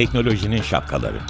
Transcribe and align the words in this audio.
Teknolojinin 0.00 0.62
şapkaları. 0.62 1.20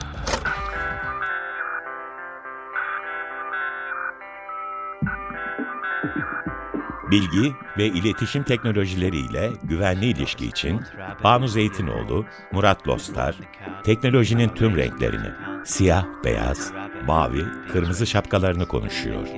Bilgi 7.10 7.52
ve 7.78 7.86
iletişim 7.86 8.42
teknolojileriyle 8.42 9.50
güvenli 9.62 10.06
ilişki 10.06 10.46
için 10.46 10.80
Banu 11.24 11.48
Zeytinoğlu, 11.48 12.26
Murat 12.52 12.88
Lostar, 12.88 13.36
teknolojinin 13.84 14.48
tüm 14.48 14.76
renklerini, 14.76 15.30
siyah, 15.64 16.06
beyaz, 16.24 16.72
mavi, 17.06 17.44
kırmızı 17.72 18.06
şapkalarını 18.06 18.68
konuşuyor. 18.68 19.28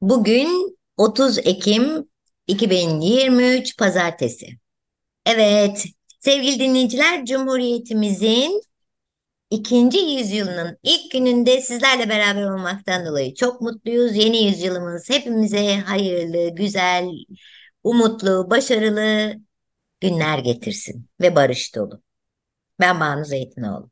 Bugün 0.00 0.76
30 0.96 1.38
Ekim 1.38 2.08
2023 2.46 3.76
Pazartesi. 3.76 4.63
Evet, 5.26 5.84
sevgili 6.20 6.58
dinleyiciler, 6.58 7.24
Cumhuriyetimizin 7.24 8.62
ikinci 9.50 9.98
yüzyılının 9.98 10.78
ilk 10.82 11.12
gününde 11.12 11.60
sizlerle 11.60 12.08
beraber 12.08 12.44
olmaktan 12.44 13.06
dolayı 13.06 13.34
çok 13.34 13.60
mutluyuz. 13.60 14.16
Yeni 14.16 14.44
yüzyılımız 14.44 15.10
hepimize 15.10 15.76
hayırlı, 15.76 16.54
güzel, 16.56 17.08
umutlu, 17.84 18.50
başarılı 18.50 19.34
günler 20.00 20.38
getirsin 20.38 21.08
ve 21.20 21.36
barış 21.36 21.76
dolu. 21.76 22.02
Ben 22.80 23.00
Banu 23.00 23.24
Zeytinoğlu. 23.24 23.90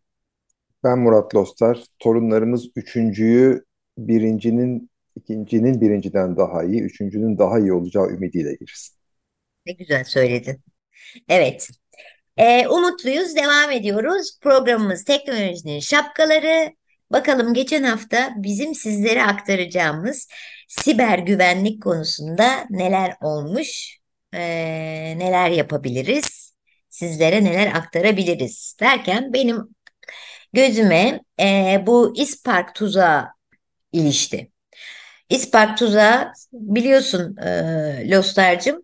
Ben 0.85 0.99
Murat 0.99 1.35
Lostar. 1.35 1.85
Torunlarımız 1.99 2.67
üçüncüyü 2.77 3.65
birincinin, 3.99 4.91
ikincinin 5.17 5.81
birinciden 5.81 6.37
daha 6.37 6.65
iyi, 6.65 6.83
üçüncünün 6.83 7.39
daha 7.39 7.59
iyi 7.59 7.73
olacağı 7.73 8.09
ümidiyle 8.11 8.55
girsin. 8.55 8.97
Ne 9.67 9.73
güzel 9.73 10.05
söyledin. 10.05 10.63
Evet. 11.29 11.69
Ee, 12.37 12.69
umutluyuz. 12.69 13.37
Devam 13.37 13.71
ediyoruz. 13.71 14.39
Programımız 14.41 15.05
Teknolojinin 15.05 15.81
Şapkaları. 15.81 16.73
Bakalım 17.13 17.55
geçen 17.55 17.83
hafta 17.83 18.31
bizim 18.37 18.75
sizlere 18.75 19.23
aktaracağımız 19.23 20.29
siber 20.69 21.19
güvenlik 21.19 21.83
konusunda 21.83 22.67
neler 22.71 23.17
olmuş, 23.21 23.99
ee, 24.35 25.15
neler 25.19 25.51
yapabiliriz, 25.51 26.55
sizlere 26.89 27.45
neler 27.45 27.67
aktarabiliriz 27.67 28.77
derken 28.81 29.33
benim 29.33 29.69
gözüme 30.53 31.21
e, 31.41 31.83
bu 31.87 32.15
İspark 32.17 32.75
tuzağı 32.75 33.29
ilişti. 33.93 34.51
İspark 35.29 35.79
tuzağı 35.79 36.33
biliyorsun 36.53 37.37
e, 37.37 38.11
Lostar'cığım 38.11 38.83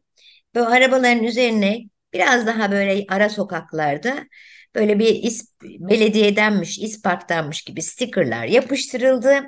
bu 0.55 0.61
arabaların 0.61 1.25
üzerine 1.25 1.81
biraz 2.13 2.47
daha 2.47 2.73
böyle 2.73 3.05
ara 3.09 3.29
sokaklarda 3.29 4.27
böyle 4.75 4.99
bir 4.99 5.23
is, 5.23 5.53
belediyedenmiş, 5.63 6.79
İspark'tanmış 6.79 7.63
gibi 7.63 7.83
stickerlar 7.83 8.45
yapıştırıldı. 8.45 9.45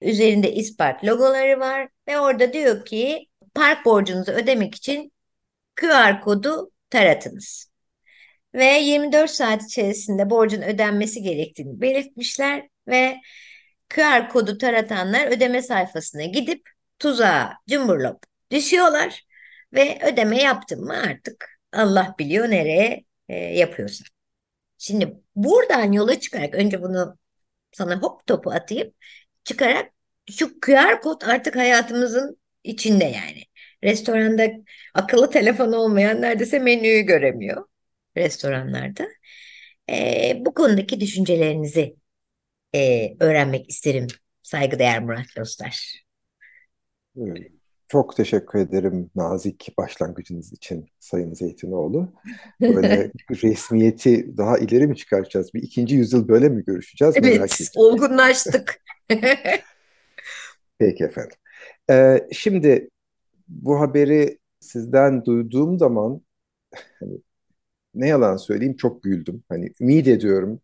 Üzerinde 0.00 0.52
İspark 0.52 1.04
logoları 1.04 1.60
var 1.60 1.88
ve 2.08 2.20
orada 2.20 2.52
diyor 2.52 2.84
ki 2.84 3.26
park 3.54 3.84
borcunuzu 3.84 4.32
ödemek 4.32 4.74
için 4.74 5.12
QR 5.76 6.20
kodu 6.20 6.70
taratınız. 6.90 7.70
Ve 8.54 8.64
24 8.64 9.30
saat 9.30 9.62
içerisinde 9.64 10.30
borcun 10.30 10.62
ödenmesi 10.62 11.22
gerektiğini 11.22 11.80
belirtmişler 11.80 12.68
ve 12.88 13.16
QR 13.94 14.28
kodu 14.28 14.58
taratanlar 14.58 15.26
ödeme 15.26 15.62
sayfasına 15.62 16.24
gidip 16.24 16.68
tuzağa 16.98 17.52
cumburlop 17.68 18.22
düşüyorlar 18.50 19.22
ve 19.72 19.98
ödeme 20.12 20.42
yaptım 20.42 20.80
mı 20.84 20.94
artık 20.94 21.55
Allah 21.76 22.14
biliyor 22.18 22.50
nereye 22.50 23.04
e, 23.28 23.34
yapıyorsun. 23.36 24.06
Şimdi 24.78 25.14
buradan 25.36 25.92
yola 25.92 26.20
çıkarak 26.20 26.54
önce 26.54 26.82
bunu 26.82 27.18
sana 27.72 28.02
hop 28.02 28.26
topu 28.26 28.50
atayım. 28.50 28.92
Çıkarak 29.44 29.92
şu 30.30 30.60
QR 30.60 31.00
kod 31.02 31.22
artık 31.22 31.56
hayatımızın 31.56 32.38
içinde 32.64 33.04
yani. 33.04 33.42
Restoranda 33.84 34.48
akıllı 34.94 35.30
telefon 35.30 35.72
olmayan 35.72 36.22
neredeyse 36.22 36.58
menüyü 36.58 37.02
göremiyor 37.02 37.66
restoranlarda. 38.16 39.08
E, 39.90 40.34
bu 40.46 40.54
konudaki 40.54 41.00
düşüncelerinizi 41.00 41.96
e, 42.74 43.10
öğrenmek 43.20 43.70
isterim 43.70 44.06
saygıdeğer 44.42 45.02
Murat 45.02 45.26
Dostlar. 45.36 46.06
Çok 47.88 48.16
teşekkür 48.16 48.58
ederim 48.58 49.10
nazik 49.14 49.74
başlangıcınız 49.78 50.52
için 50.52 50.86
Sayın 50.98 51.34
Zeytinoğlu. 51.34 52.12
Böyle 52.60 53.10
resmiyeti 53.30 54.36
daha 54.36 54.58
ileri 54.58 54.86
mi 54.86 54.96
çıkaracağız? 54.96 55.54
Bir 55.54 55.62
ikinci 55.62 55.96
yüzyıl 55.96 56.28
böyle 56.28 56.48
mi 56.48 56.64
görüşeceğiz? 56.64 57.14
Evet, 57.18 57.70
olgunlaştık. 57.76 58.82
Peki 60.78 61.04
efendim. 61.04 61.36
Ee, 61.90 62.28
şimdi 62.32 62.88
bu 63.48 63.80
haberi 63.80 64.38
sizden 64.60 65.24
duyduğum 65.24 65.78
zaman 65.78 66.20
hani, 67.00 67.18
ne 67.94 68.08
yalan 68.08 68.36
söyleyeyim 68.36 68.76
çok 68.76 69.02
güldüm. 69.02 69.44
Hani 69.48 69.72
ümit 69.80 70.08
ediyorum. 70.08 70.60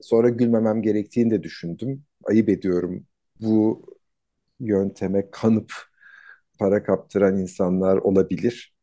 Sonra 0.00 0.28
gülmemem 0.28 0.82
gerektiğini 0.82 1.30
de 1.30 1.42
düşündüm. 1.42 2.04
Ayıp 2.24 2.48
ediyorum. 2.48 3.06
Bu 3.40 3.86
yönteme 4.60 5.30
kanıp 5.30 5.91
para 6.58 6.82
kaptıran 6.84 7.38
insanlar 7.38 7.96
olabilir 7.96 8.74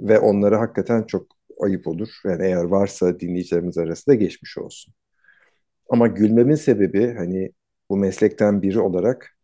ve 0.00 0.18
onlara 0.20 0.60
hakikaten 0.60 1.02
çok 1.04 1.26
ayıp 1.62 1.88
olur. 1.88 2.08
Yani 2.24 2.44
eğer 2.46 2.64
varsa 2.64 3.20
dinleyicilerimiz 3.20 3.78
arasında 3.78 4.16
geçmiş 4.16 4.58
olsun. 4.58 4.94
Ama 5.88 6.06
gülmemin 6.06 6.54
sebebi 6.54 7.14
hani 7.14 7.52
bu 7.90 7.96
meslekten 7.96 8.62
biri 8.62 8.80
olarak 8.80 9.36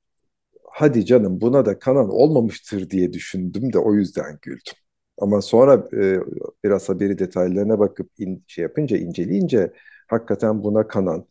hadi 0.72 1.06
canım 1.06 1.40
buna 1.40 1.66
da 1.66 1.78
kanan 1.78 2.10
olmamıştır 2.10 2.90
diye 2.90 3.12
düşündüm 3.12 3.72
de 3.72 3.78
o 3.78 3.94
yüzden 3.94 4.38
güldüm. 4.42 4.74
Ama 5.18 5.42
sonra 5.42 5.88
e, 6.02 6.20
biraz 6.64 6.88
haberi 6.88 7.18
detaylarına 7.18 7.78
bakıp 7.78 8.10
in, 8.18 8.44
şey 8.46 8.62
yapınca 8.62 8.96
inceleyince 8.98 9.72
hakikaten 10.08 10.64
buna 10.64 10.88
kanan 10.88 11.26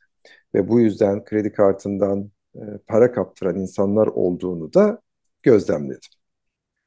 ve 0.55 0.69
bu 0.69 0.79
yüzden 0.81 1.25
kredi 1.25 1.53
kartından 1.53 2.31
e, 2.55 2.59
para 2.87 3.11
kaptıran 3.13 3.59
insanlar 3.59 4.07
olduğunu 4.07 4.73
da 4.73 5.01
gözlemledim. 5.43 6.09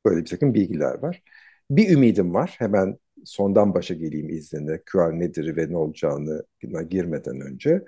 Böyle 0.04 0.20
bir 0.20 0.26
takım 0.26 0.54
bilgiler 0.54 0.98
var. 1.02 1.22
Bir 1.70 1.90
ümidim 1.90 2.34
var. 2.34 2.54
Hemen 2.58 2.98
sondan 3.24 3.74
başa 3.74 3.94
geleyim 3.94 4.28
iznine. 4.30 4.80
QR 4.86 5.20
nedir 5.20 5.56
ve 5.56 5.70
ne 5.70 5.76
olacağını 5.76 6.44
girmeden 6.90 7.40
önce. 7.40 7.84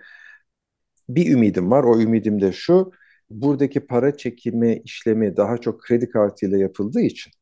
Bir 1.09 1.33
ümidim 1.33 1.71
var. 1.71 1.85
O 1.85 2.01
ümidim 2.01 2.41
de 2.41 2.53
şu. 2.53 2.93
Buradaki 3.31 3.87
para 3.87 4.17
çekimi 4.17 4.81
işlemi 4.85 5.37
daha 5.37 5.59
çok 5.59 5.83
kredi 5.83 6.11
kartıyla 6.11 6.59
yapıldığı 6.59 7.01
için 7.01 7.33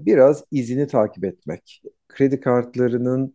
biraz 0.00 0.44
izini 0.50 0.86
takip 0.86 1.24
etmek. 1.24 1.82
Kredi 2.08 2.40
kartlarının 2.40 3.34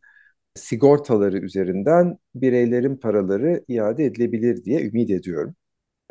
sigortaları 0.55 1.37
üzerinden 1.39 2.17
bireylerin 2.35 2.97
paraları 2.97 3.63
iade 3.67 4.05
edilebilir 4.05 4.63
diye 4.65 4.87
ümit 4.89 5.09
ediyorum. 5.11 5.55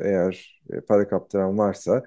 Eğer 0.01 0.61
e, 0.73 0.81
para 0.81 1.07
kaptıran 1.07 1.57
varsa 1.57 2.03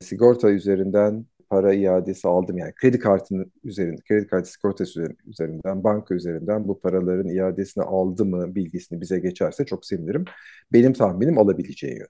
sigorta 0.00 0.50
üzerinden 0.50 1.26
para 1.50 1.74
iadesi 1.74 2.28
aldım 2.28 2.58
yani 2.58 2.74
kredi 2.74 2.98
kartının 2.98 3.52
üzerinde, 3.64 4.02
kredi 4.08 4.26
kartı 4.26 4.50
sigortası 4.50 5.08
üzerinden, 5.26 5.84
banka 5.84 6.14
üzerinden 6.14 6.68
bu 6.68 6.80
paraların 6.80 7.28
iadesini 7.28 7.84
aldı 7.84 8.24
mı 8.24 8.54
bilgisini 8.54 9.00
bize 9.00 9.18
geçerse 9.18 9.66
çok 9.66 9.86
sevinirim. 9.86 10.24
Benim 10.72 10.92
tahminim 10.92 11.38
alabileceği 11.38 11.94
yön. 11.98 12.08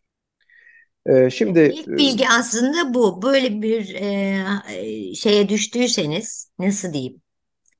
Ee, 1.06 1.30
şimdi 1.30 1.60
ilk 1.60 1.88
bilgi 1.88 2.28
aslında 2.28 2.94
bu. 2.94 3.22
Böyle 3.22 3.62
bir 3.62 3.94
e, 3.94 5.14
şeye 5.14 5.48
düştüyseniz 5.48 6.50
nasıl 6.58 6.92
diyeyim? 6.92 7.22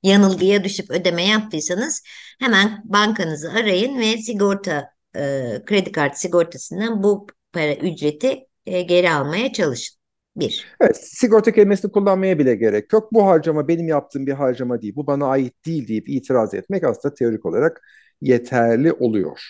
Yanılgıya 0.03 0.65
düşüp 0.65 0.91
ödeme 0.91 1.27
yaptıysanız 1.27 2.03
hemen 2.41 2.83
bankanızı 2.85 3.53
arayın 3.53 3.99
ve 3.99 4.19
sigorta 4.19 4.91
e, 5.17 5.21
kredi 5.67 5.93
kartı 5.93 6.21
sigortasından 6.21 7.03
bu 7.03 7.27
para 7.53 7.75
ücreti 7.75 8.47
e, 8.67 8.83
geri 8.83 9.11
almaya 9.11 9.53
çalışın. 9.53 9.98
Bir. 10.41 10.67
Evet, 10.81 10.97
sigorta 10.97 11.53
kelimesini 11.53 11.93
kullanmaya 11.93 12.39
bile 12.39 12.55
gerek 12.55 12.93
yok. 12.93 13.13
Bu 13.13 13.27
harcama 13.27 13.69
benim 13.69 13.89
yaptığım 13.89 14.27
bir 14.27 14.33
harcama 14.33 14.83
değil, 14.83 14.97
bu 14.97 15.07
bana 15.07 15.27
ait 15.27 15.67
değil 15.67 15.89
deyip 15.89 16.09
itiraz 16.09 16.55
etmek 16.55 16.85
aslında 16.85 17.15
teorik 17.15 17.47
olarak 17.47 17.83
yeterli 18.21 18.93
oluyor. 18.93 19.41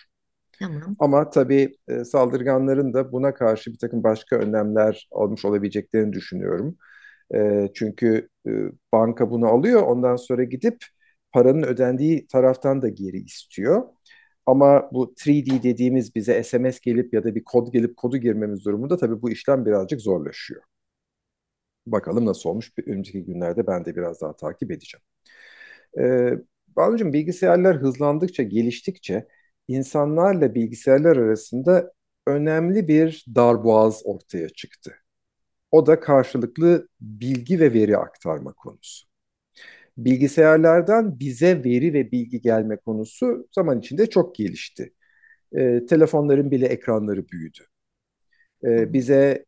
Tamam. 0.59 0.97
Ama 0.99 1.31
tabii 1.31 1.77
e, 1.89 2.05
saldırganların 2.05 2.95
da 2.95 3.13
buna 3.13 3.35
karşı 3.35 3.73
bir 3.73 3.79
takım 3.79 4.03
başka 4.03 4.37
önlemler 4.37 5.09
almış 5.13 5.45
olabileceklerini 5.45 6.13
düşünüyorum. 6.13 6.77
E, 7.35 7.69
çünkü 7.75 8.29
e, 8.49 8.51
banka 8.93 9.31
bunu 9.31 9.47
alıyor, 9.47 9.83
ondan 9.83 10.17
sonra 10.17 10.45
gidip 10.45 10.85
paranın 11.33 11.63
ödendiği 11.63 12.27
taraftan 12.27 12.83
da 12.83 12.89
geri 12.89 13.19
istiyor. 13.19 13.83
Ama 14.47 14.91
bu 14.93 15.15
3D 15.27 15.63
dediğimiz 15.63 16.15
bize 16.15 16.43
SMS 16.43 16.81
gelip 16.81 17.15
ya 17.15 17.25
da 17.25 17.35
bir 17.35 17.45
kod 17.45 17.73
gelip 17.73 17.97
kodu 17.97 18.17
girmemiz 18.17 18.65
durumunda 18.65 18.97
tabii 18.97 19.23
bu 19.23 19.31
işlem 19.31 19.67
birazcık 19.67 20.01
zorlaşıyor. 20.01 20.63
Bakalım 21.93 22.27
nasıl 22.27 22.51
olmuş. 22.51 22.79
Bir 22.79 22.87
önümüzdeki 22.87 23.25
günlerde 23.25 23.67
ben 23.67 23.85
de 23.85 23.97
biraz 23.97 24.21
daha 24.21 24.37
takip 24.37 24.71
edeceğim. 24.71 25.03
E, 25.99 26.33
Banucuğum 26.77 27.13
bilgisayarlar 27.13 27.77
hızlandıkça, 27.77 28.43
geliştikçe 28.43 29.29
insanlarla 29.69 30.55
bilgisayarlar 30.55 31.17
arasında 31.17 31.93
önemli 32.27 32.89
bir 32.89 33.25
darboğaz 33.35 34.03
ortaya 34.05 34.49
çıktı. 34.49 34.95
O 35.71 35.87
da 35.87 36.01
karşılıklı 36.01 36.89
bilgi 37.01 37.61
ve 37.61 37.73
veri 37.75 37.97
aktarma 37.99 38.53
konusu. 38.53 39.09
Bilgisayarlardan 39.99 41.21
bize 41.21 41.65
veri 41.65 41.93
ve 41.95 42.13
bilgi 42.13 42.41
gelme 42.41 42.77
konusu 42.77 43.49
zaman 43.53 43.81
içinde 43.81 44.11
çok 44.11 44.35
gelişti. 44.35 44.95
E, 45.57 45.87
telefonların 45.87 46.51
bile 46.51 46.67
ekranları 46.67 47.29
büyüdü. 47.29 47.61
E, 48.65 48.93
bize 48.93 49.45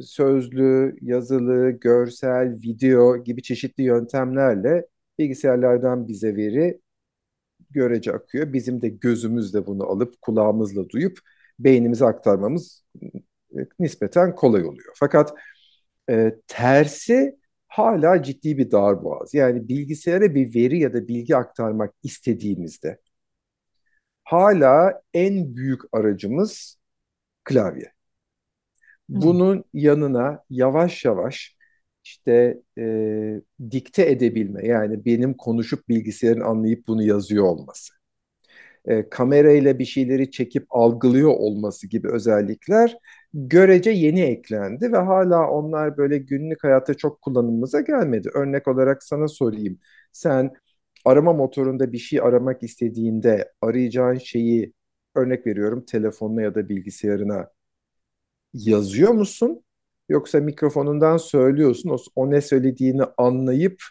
sözlü, 0.00 0.96
yazılı, 1.02 1.70
görsel, 1.70 2.52
video 2.62 3.24
gibi 3.24 3.42
çeşitli 3.42 3.82
yöntemlerle 3.82 4.86
bilgisayarlardan 5.18 6.08
bize 6.08 6.36
veri 6.36 6.80
görece 7.70 8.12
akıyor. 8.12 8.52
Bizim 8.52 8.82
de 8.82 8.88
gözümüzle 8.88 9.66
bunu 9.66 9.84
alıp 9.84 10.22
kulağımızla 10.22 10.88
duyup 10.88 11.18
beynimize 11.58 12.06
aktarmamız 12.06 12.84
e, 13.58 13.58
nispeten 13.78 14.34
kolay 14.34 14.64
oluyor. 14.64 14.94
Fakat 14.98 15.34
e, 16.10 16.34
tersi 16.46 17.38
hala 17.68 18.22
ciddi 18.22 18.58
bir 18.58 18.70
darboğaz. 18.70 19.34
Yani 19.34 19.68
bilgisayara 19.68 20.34
bir 20.34 20.54
veri 20.54 20.78
ya 20.80 20.92
da 20.94 21.08
bilgi 21.08 21.36
aktarmak 21.36 21.94
istediğimizde 22.02 22.98
hala 24.24 25.02
en 25.14 25.56
büyük 25.56 25.80
aracımız 25.92 26.78
klavye. 27.44 27.97
Bunun 29.08 29.64
yanına 29.74 30.44
yavaş 30.50 31.04
yavaş 31.04 31.56
işte 32.04 32.60
e, 32.78 33.40
dikte 33.70 34.10
edebilme 34.10 34.66
yani 34.66 35.04
benim 35.04 35.34
konuşup 35.34 35.88
bilgisayarın 35.88 36.40
anlayıp 36.40 36.88
bunu 36.88 37.02
yazıyor 37.02 37.44
olması. 37.44 37.94
E, 38.86 39.08
kamerayla 39.08 39.78
bir 39.78 39.84
şeyleri 39.84 40.30
çekip 40.30 40.66
algılıyor 40.70 41.30
olması 41.30 41.86
gibi 41.88 42.08
özellikler 42.12 42.96
görece 43.34 43.90
yeni 43.90 44.20
eklendi 44.22 44.92
ve 44.92 44.96
hala 44.98 45.50
onlar 45.50 45.96
böyle 45.96 46.18
günlük 46.18 46.64
hayatta 46.64 46.94
çok 46.94 47.22
kullanımımıza 47.22 47.80
gelmedi. 47.80 48.30
Örnek 48.34 48.68
olarak 48.68 49.02
sana 49.02 49.28
sorayım. 49.28 49.78
Sen 50.12 50.50
arama 51.04 51.32
motorunda 51.32 51.92
bir 51.92 51.98
şey 51.98 52.20
aramak 52.20 52.62
istediğinde 52.62 53.52
arayacağın 53.62 54.18
şeyi 54.18 54.72
örnek 55.14 55.46
veriyorum 55.46 55.84
telefonuna 55.86 56.42
ya 56.42 56.54
da 56.54 56.68
bilgisayarına 56.68 57.48
yazıyor 58.54 59.10
musun? 59.10 59.62
Yoksa 60.08 60.40
mikrofonundan 60.40 61.16
söylüyorsun, 61.16 61.90
o, 61.90 61.96
o 62.16 62.30
ne 62.30 62.40
söylediğini 62.40 63.02
anlayıp 63.16 63.82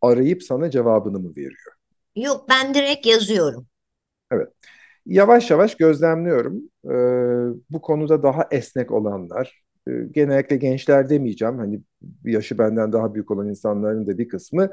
arayıp 0.00 0.42
sana 0.42 0.70
cevabını 0.70 1.18
mı 1.18 1.30
veriyor? 1.36 1.72
Yok 2.16 2.48
ben 2.48 2.74
direkt 2.74 3.06
yazıyorum. 3.06 3.66
Evet. 4.32 4.48
Yavaş 5.06 5.50
yavaş 5.50 5.76
gözlemliyorum. 5.76 6.62
Ee, 6.84 7.60
bu 7.70 7.80
konuda 7.82 8.22
daha 8.22 8.48
esnek 8.50 8.90
olanlar, 8.92 9.62
e, 9.88 9.90
genellikle 10.10 10.56
gençler 10.56 11.10
demeyeceğim, 11.10 11.58
hani 11.58 11.80
yaşı 12.24 12.58
benden 12.58 12.92
daha 12.92 13.14
büyük 13.14 13.30
olan 13.30 13.48
insanların 13.48 14.06
da 14.06 14.18
bir 14.18 14.28
kısmı 14.28 14.70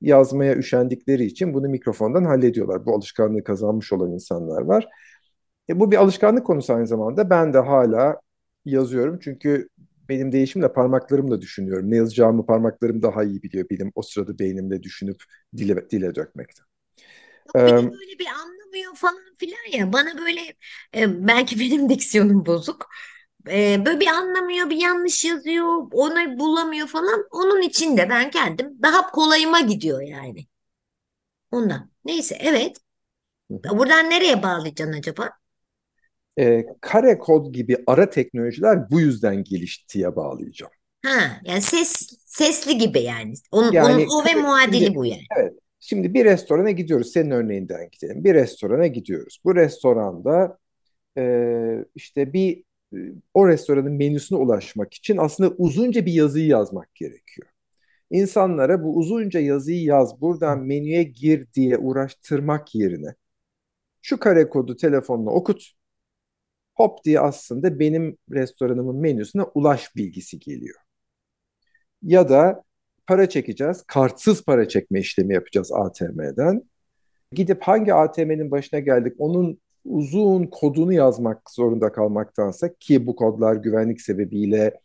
yazmaya 0.00 0.56
üşendikleri 0.56 1.24
için 1.24 1.54
bunu 1.54 1.68
mikrofondan 1.68 2.24
hallediyorlar. 2.24 2.86
Bu 2.86 2.94
alışkanlığı 2.94 3.44
kazanmış 3.44 3.92
olan 3.92 4.12
insanlar 4.12 4.62
var. 4.62 4.88
E, 5.70 5.80
bu 5.80 5.90
bir 5.90 5.96
alışkanlık 5.96 6.46
konusu 6.46 6.74
aynı 6.74 6.86
zamanda. 6.86 7.30
Ben 7.30 7.52
de 7.52 7.58
hala 7.58 8.20
yazıyorum 8.64 9.18
çünkü 9.22 9.68
benim 10.08 10.32
değişimle 10.32 10.72
parmaklarımla 10.72 11.40
düşünüyorum. 11.40 11.90
Ne 11.90 11.96
yazacağımı 11.96 12.46
parmaklarım 12.46 13.02
daha 13.02 13.24
iyi 13.24 13.42
biliyor 13.42 13.66
benim 13.70 13.92
o 13.94 14.02
sırada 14.02 14.38
beynimle 14.38 14.82
düşünüp 14.82 15.22
dile, 15.56 15.90
dile 15.90 16.14
bir 17.66 17.76
de 17.76 17.90
böyle 17.92 18.18
bir 18.18 18.26
anlamıyor 18.26 18.94
falan 18.96 19.34
filan 19.36 19.72
ya. 19.78 19.92
Bana 19.92 20.18
böyle 20.18 20.40
e, 20.96 21.28
belki 21.28 21.60
benim 21.60 21.88
diksiyonum 21.88 22.46
bozuk. 22.46 22.88
E, 23.48 23.86
böyle 23.86 24.00
bir 24.00 24.06
anlamıyor, 24.06 24.70
bir 24.70 24.76
yanlış 24.76 25.24
yazıyor, 25.24 25.66
onu 25.92 26.38
bulamıyor 26.38 26.86
falan. 26.86 27.28
Onun 27.30 27.62
için 27.62 27.96
de 27.96 28.10
ben 28.10 28.30
kendim 28.30 28.82
daha 28.82 29.10
kolayıma 29.10 29.60
gidiyor 29.60 30.00
yani. 30.02 30.46
Ondan. 31.50 31.90
Neyse 32.04 32.36
evet. 32.40 32.76
Buradan 33.50 34.10
nereye 34.10 34.42
bağlayacaksın 34.42 34.98
acaba? 34.98 35.39
E, 36.38 36.66
kare 36.80 37.18
kod 37.18 37.52
gibi 37.52 37.76
ara 37.86 38.10
teknolojiler 38.10 38.90
bu 38.90 39.00
yüzden 39.00 39.44
geliştiye 39.44 40.16
bağlayacağım. 40.16 40.72
Ha, 41.04 41.40
yani 41.44 41.62
ses 41.62 41.92
sesli 42.26 42.78
gibi 42.78 43.00
yani. 43.00 43.34
Onun, 43.52 43.72
yani 43.72 43.94
onun 43.94 44.22
o 44.22 44.26
ve 44.26 44.40
muadili 44.40 44.84
şimdi, 44.84 44.94
bu 44.94 45.06
yani. 45.06 45.22
Evet. 45.38 45.52
Şimdi 45.80 46.14
bir 46.14 46.24
restorana 46.24 46.70
gidiyoruz. 46.70 47.12
Senin 47.12 47.30
örneğinden 47.30 47.88
gidelim. 47.92 48.24
Bir 48.24 48.34
restorana 48.34 48.86
gidiyoruz. 48.86 49.40
Bu 49.44 49.56
restoranda 49.56 50.58
e, 51.18 51.84
işte 51.94 52.32
bir 52.32 52.64
e, 52.94 52.98
o 53.34 53.48
restoranın 53.48 53.92
menüsüne 53.92 54.38
ulaşmak 54.38 54.94
için 54.94 55.16
aslında 55.16 55.54
uzunca 55.58 56.06
bir 56.06 56.12
yazıyı 56.12 56.46
yazmak 56.46 56.94
gerekiyor. 56.94 57.48
İnsanlara 58.10 58.84
bu 58.84 58.96
uzunca 58.96 59.40
yazıyı 59.40 59.82
yaz, 59.82 60.20
buradan 60.20 60.58
menüye 60.60 61.02
gir 61.02 61.46
diye 61.54 61.78
uğraştırmak 61.78 62.74
yerine 62.74 63.14
şu 64.02 64.18
kare 64.18 64.48
kodu 64.48 64.76
telefonla 64.76 65.30
okut 65.30 65.79
hop 66.74 67.04
diye 67.04 67.20
aslında 67.20 67.78
benim 67.78 68.18
restoranımın 68.30 68.96
menüsüne 68.96 69.42
ulaş 69.54 69.96
bilgisi 69.96 70.38
geliyor. 70.38 70.76
Ya 72.02 72.28
da 72.28 72.62
para 73.06 73.28
çekeceğiz, 73.28 73.82
kartsız 73.86 74.44
para 74.44 74.68
çekme 74.68 75.00
işlemi 75.00 75.34
yapacağız 75.34 75.72
ATM'den. 75.72 76.62
Gidip 77.32 77.62
hangi 77.62 77.94
ATM'nin 77.94 78.50
başına 78.50 78.80
geldik 78.80 79.14
onun 79.18 79.60
uzun 79.84 80.46
kodunu 80.46 80.92
yazmak 80.92 81.50
zorunda 81.50 81.92
kalmaktansa 81.92 82.74
ki 82.74 83.06
bu 83.06 83.16
kodlar 83.16 83.56
güvenlik 83.56 84.00
sebebiyle 84.00 84.80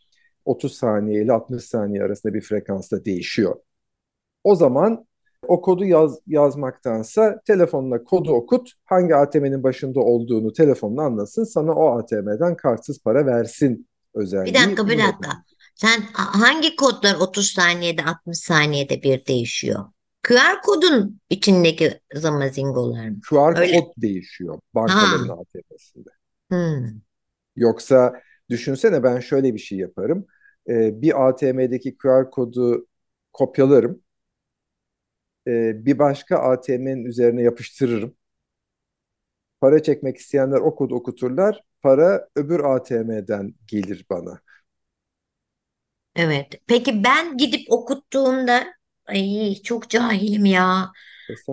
30 0.46 0.76
saniye 0.76 1.24
ile 1.24 1.34
60 1.34 1.64
saniye 1.64 2.04
arasında 2.04 2.34
bir 2.34 2.42
frekansta 2.42 3.06
değişiyor. 3.06 3.56
O 4.44 4.56
zaman 4.56 5.08
o 5.47 5.62
kodu 5.62 5.86
yaz, 5.86 6.19
yazmaktansa 6.27 7.42
telefonuna 7.47 8.03
kodu 8.03 8.33
okut, 8.33 8.71
hangi 8.86 9.15
ATM'nin 9.15 9.63
başında 9.63 10.00
olduğunu 10.00 10.53
telefonla 10.53 11.03
anlasın, 11.03 11.44
sana 11.44 11.71
o 11.71 11.97
ATM'den 11.97 12.56
kartsız 12.56 13.04
para 13.04 13.25
versin 13.25 13.87
özelliği. 14.14 14.54
Bir 14.54 14.59
dakika, 14.59 14.87
bir 14.87 14.97
dakika. 14.97 15.31
Sen 15.75 16.02
hangi 16.16 16.75
kodlar 16.75 17.16
30 17.16 17.47
saniyede, 17.47 18.04
60 18.04 18.37
saniyede 18.37 19.04
bir 19.04 19.25
değişiyor? 19.25 19.85
QR 20.28 20.61
kodun 20.66 21.19
içindeki 21.30 21.99
zamazingolar 22.16 23.09
mı? 23.09 23.19
QR 23.30 23.59
Öyle. 23.59 23.80
kod 23.80 24.02
değişiyor 24.02 24.59
bankaların 24.75 25.28
ha. 25.28 25.33
ATM'sinde. 25.33 26.09
Hmm. 26.49 27.02
Yoksa 27.56 28.21
düşünsene 28.49 29.04
ben 29.04 29.19
şöyle 29.19 29.54
bir 29.54 29.59
şey 29.59 29.78
yaparım. 29.78 30.25
Ee, 30.69 31.02
bir 31.02 31.28
ATM'deki 31.28 31.97
QR 31.97 32.31
kodu 32.31 32.87
kopyalarım 33.33 34.02
e, 35.47 35.85
bir 35.85 35.99
başka 35.99 36.37
ATM'nin 36.40 37.06
üzerine 37.06 37.42
yapıştırırım. 37.44 38.16
Para 39.61 39.83
çekmek 39.83 40.18
isteyenler 40.18 40.57
o 40.57 40.75
kodu 40.75 40.95
okuturlar. 40.95 41.61
Para 41.81 42.28
öbür 42.35 42.59
ATM'den 42.59 43.54
gelir 43.68 44.06
bana. 44.09 44.42
Evet. 46.16 46.61
Peki 46.68 47.04
ben 47.04 47.37
gidip 47.37 47.71
okuttuğumda 47.71 48.66
ay 49.06 49.56
çok 49.64 49.90
cahilim 49.90 50.45
ya. 50.45 50.92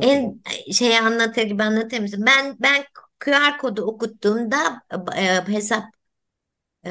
En 0.00 0.42
şeyi 0.72 1.00
anlatır 1.00 1.42
gibi 1.42 1.62
anlatır 1.62 2.00
mısın? 2.00 2.25
Ben 2.26 2.56
ben 2.61 2.84
QR 3.20 3.58
kodu 3.58 3.82
okuttuğumda 3.82 4.82
e, 5.18 5.52
hesap 5.52 5.84
e, 6.86 6.90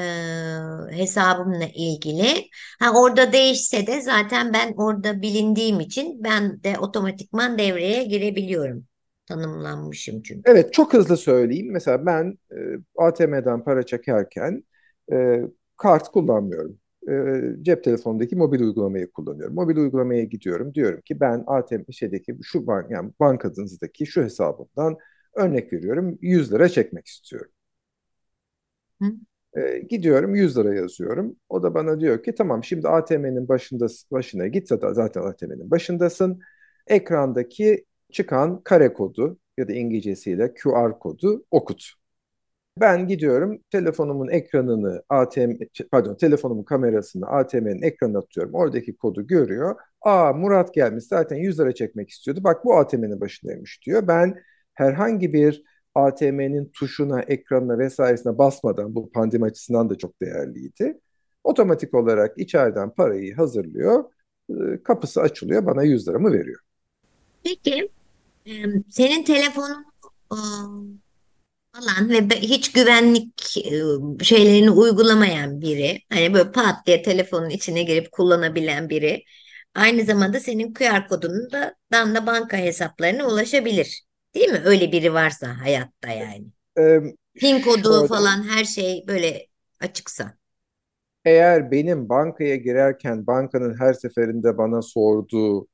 hesabımla 0.90 1.64
ilgili. 1.74 2.48
Ha, 2.80 2.92
orada 2.94 3.32
değişse 3.32 3.86
de 3.86 4.00
zaten 4.00 4.52
ben 4.52 4.74
orada 4.76 5.22
bilindiğim 5.22 5.80
için 5.80 6.24
ben 6.24 6.62
de 6.64 6.78
otomatikman 6.78 7.58
devreye 7.58 8.04
girebiliyorum. 8.04 8.86
Tanımlanmışım 9.26 10.22
çünkü. 10.22 10.50
Evet 10.50 10.72
çok 10.72 10.92
hızlı 10.94 11.16
söyleyeyim. 11.16 11.72
Mesela 11.72 12.06
ben 12.06 12.38
e, 12.52 12.56
ATM'den 12.98 13.64
para 13.64 13.86
çekerken 13.86 14.64
e, 15.12 15.40
kart 15.76 16.08
kullanmıyorum. 16.08 16.78
E, 17.08 17.12
cep 17.62 17.84
telefonundaki 17.84 18.36
mobil 18.36 18.60
uygulamayı 18.60 19.10
kullanıyorum. 19.10 19.54
Mobil 19.54 19.76
uygulamaya 19.76 20.24
gidiyorum. 20.24 20.74
Diyorum 20.74 21.00
ki 21.00 21.20
ben 21.20 21.44
ATM 21.46 21.92
şeydeki 21.92 22.36
şu 22.42 22.66
bank 22.66 22.90
yani 22.90 23.10
bankanızdaki 23.20 24.06
şu 24.06 24.22
hesabımdan 24.22 24.96
örnek 25.34 25.72
veriyorum 25.72 26.18
100 26.20 26.52
lira 26.52 26.68
çekmek 26.68 27.06
istiyorum. 27.06 27.50
Hı? 29.00 29.16
E, 29.56 29.78
gidiyorum 29.78 30.34
100 30.34 30.58
lira 30.58 30.74
yazıyorum. 30.74 31.36
O 31.48 31.62
da 31.62 31.74
bana 31.74 32.00
diyor 32.00 32.22
ki 32.22 32.34
tamam 32.34 32.64
şimdi 32.64 32.88
ATM'nin 32.88 33.48
başında 33.48 33.86
başına 34.12 34.46
git 34.46 34.68
zaten 34.68 35.22
ATM'nin 35.22 35.70
başındasın. 35.70 36.40
Ekrandaki 36.86 37.84
çıkan 38.12 38.62
kare 38.62 38.92
kodu 38.92 39.38
ya 39.58 39.68
da 39.68 39.72
İngilizcesiyle 39.72 40.54
QR 40.54 40.98
kodu 40.98 41.44
okut. 41.50 41.92
Ben 42.80 43.08
gidiyorum 43.08 43.58
telefonumun 43.70 44.28
ekranını 44.28 45.02
ATM 45.08 45.50
pardon 45.92 46.14
telefonumun 46.14 46.64
kamerasını 46.64 47.26
ATM'nin 47.26 47.82
ekranına 47.82 48.18
atıyorum. 48.18 48.54
Oradaki 48.54 48.96
kodu 48.96 49.26
görüyor. 49.26 49.76
Aa 50.02 50.32
Murat 50.32 50.74
gelmiş 50.74 51.04
zaten 51.04 51.36
100 51.36 51.60
lira 51.60 51.74
çekmek 51.74 52.10
istiyordu. 52.10 52.40
Bak 52.44 52.64
bu 52.64 52.76
ATM'nin 52.78 53.20
başındaymış 53.20 53.80
diyor. 53.86 54.08
Ben 54.08 54.42
herhangi 54.74 55.32
bir 55.32 55.62
ATM'nin 55.94 56.70
tuşuna, 56.74 57.20
ekranına 57.20 57.78
vesairesine 57.78 58.38
basmadan 58.38 58.94
bu 58.94 59.12
pandemi 59.12 59.44
açısından 59.44 59.90
da 59.90 59.98
çok 59.98 60.20
değerliydi. 60.22 61.00
Otomatik 61.44 61.94
olarak 61.94 62.38
içeriden 62.38 62.90
parayı 62.90 63.34
hazırlıyor. 63.34 64.04
e, 64.50 64.82
Kapısı 64.82 65.20
açılıyor 65.20 65.66
bana 65.66 65.82
100 65.82 66.08
liramı 66.08 66.32
veriyor. 66.32 66.60
Peki 67.44 67.88
e, 68.46 68.52
senin 68.90 69.24
telefonun 69.24 69.84
e, 70.32 70.38
falan 71.72 72.10
ve 72.10 72.36
hiç 72.36 72.72
güvenlik 72.72 73.40
şeylerini 74.22 74.70
uygulamayan 74.70 75.60
biri, 75.60 76.00
hani 76.12 76.34
böyle 76.34 76.52
pat 76.52 76.86
diye 76.86 77.02
telefonun 77.02 77.50
içine 77.50 77.82
girip 77.82 78.12
kullanabilen 78.12 78.90
biri, 78.90 79.24
aynı 79.74 80.04
zamanda 80.04 80.40
senin 80.40 80.74
QR 80.74 81.08
kodunu 81.08 81.52
da, 81.52 81.74
da 81.92 82.26
banka 82.26 82.56
hesaplarına 82.56 83.26
ulaşabilir. 83.26 84.02
Değil 84.34 84.48
mi? 84.48 84.62
Öyle 84.64 84.92
biri 84.92 85.14
varsa 85.14 85.60
hayatta 85.60 86.08
yani. 86.12 86.46
Ee, 86.78 87.00
PIN 87.34 87.62
kodu 87.62 87.88
şöyle, 87.88 88.08
falan 88.08 88.44
her 88.48 88.64
şey 88.64 89.04
böyle 89.08 89.48
açıksa. 89.80 90.38
eğer 91.24 91.70
benim 91.70 92.08
bankaya 92.08 92.56
girerken 92.56 93.26
bankanın 93.26 93.78
her 93.80 93.92
seferinde 93.92 94.58
bana 94.58 94.82
sorduğu 94.82 95.64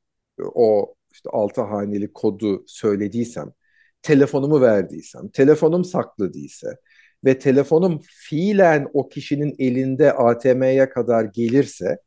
e, 0.41 0.43
o 0.55 0.95
işte 1.13 1.31
altı 1.31 1.61
haneli 1.63 2.13
kodu 2.13 2.65
söylediysem, 2.67 3.53
telefonumu 4.03 4.61
verdiysem, 4.61 5.29
telefonum 5.29 5.85
saklı 5.85 6.35
değilse 6.35 6.69
ve 7.25 7.39
telefonum 7.39 8.01
fiilen 8.05 8.89
o 8.95 9.09
kişinin 9.09 9.55
elinde 9.59 10.13
ATM'ye 10.13 10.89
kadar 10.91 11.25
gelirse 11.25 11.99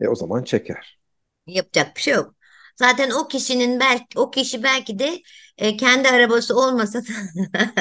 e, 0.00 0.08
o 0.08 0.16
zaman 0.16 0.44
çeker. 0.44 1.00
Yapacak 1.46 1.96
bir 1.96 2.00
şey 2.02 2.14
yok. 2.14 2.35
Zaten 2.76 3.10
o 3.10 3.28
kişinin 3.28 3.80
belki 3.80 4.18
o 4.18 4.30
kişi 4.30 4.62
belki 4.62 4.98
de 4.98 5.22
e, 5.58 5.76
kendi 5.76 6.08
arabası 6.08 6.56
olmasa 6.58 6.98
da 7.02 7.06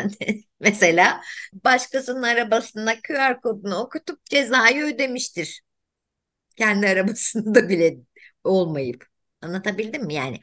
mesela 0.59 1.21
başkasının 1.53 2.23
arabasına 2.23 2.95
QR 3.01 3.41
kodunu 3.41 3.75
okutup 3.77 4.25
cezayı 4.25 4.83
ödemiştir. 4.85 5.61
Kendi 6.57 6.87
arabasında 6.87 7.69
bile 7.69 7.97
olmayıp. 8.43 9.07
Anlatabildim 9.41 10.05
mi? 10.05 10.13
Yani 10.13 10.39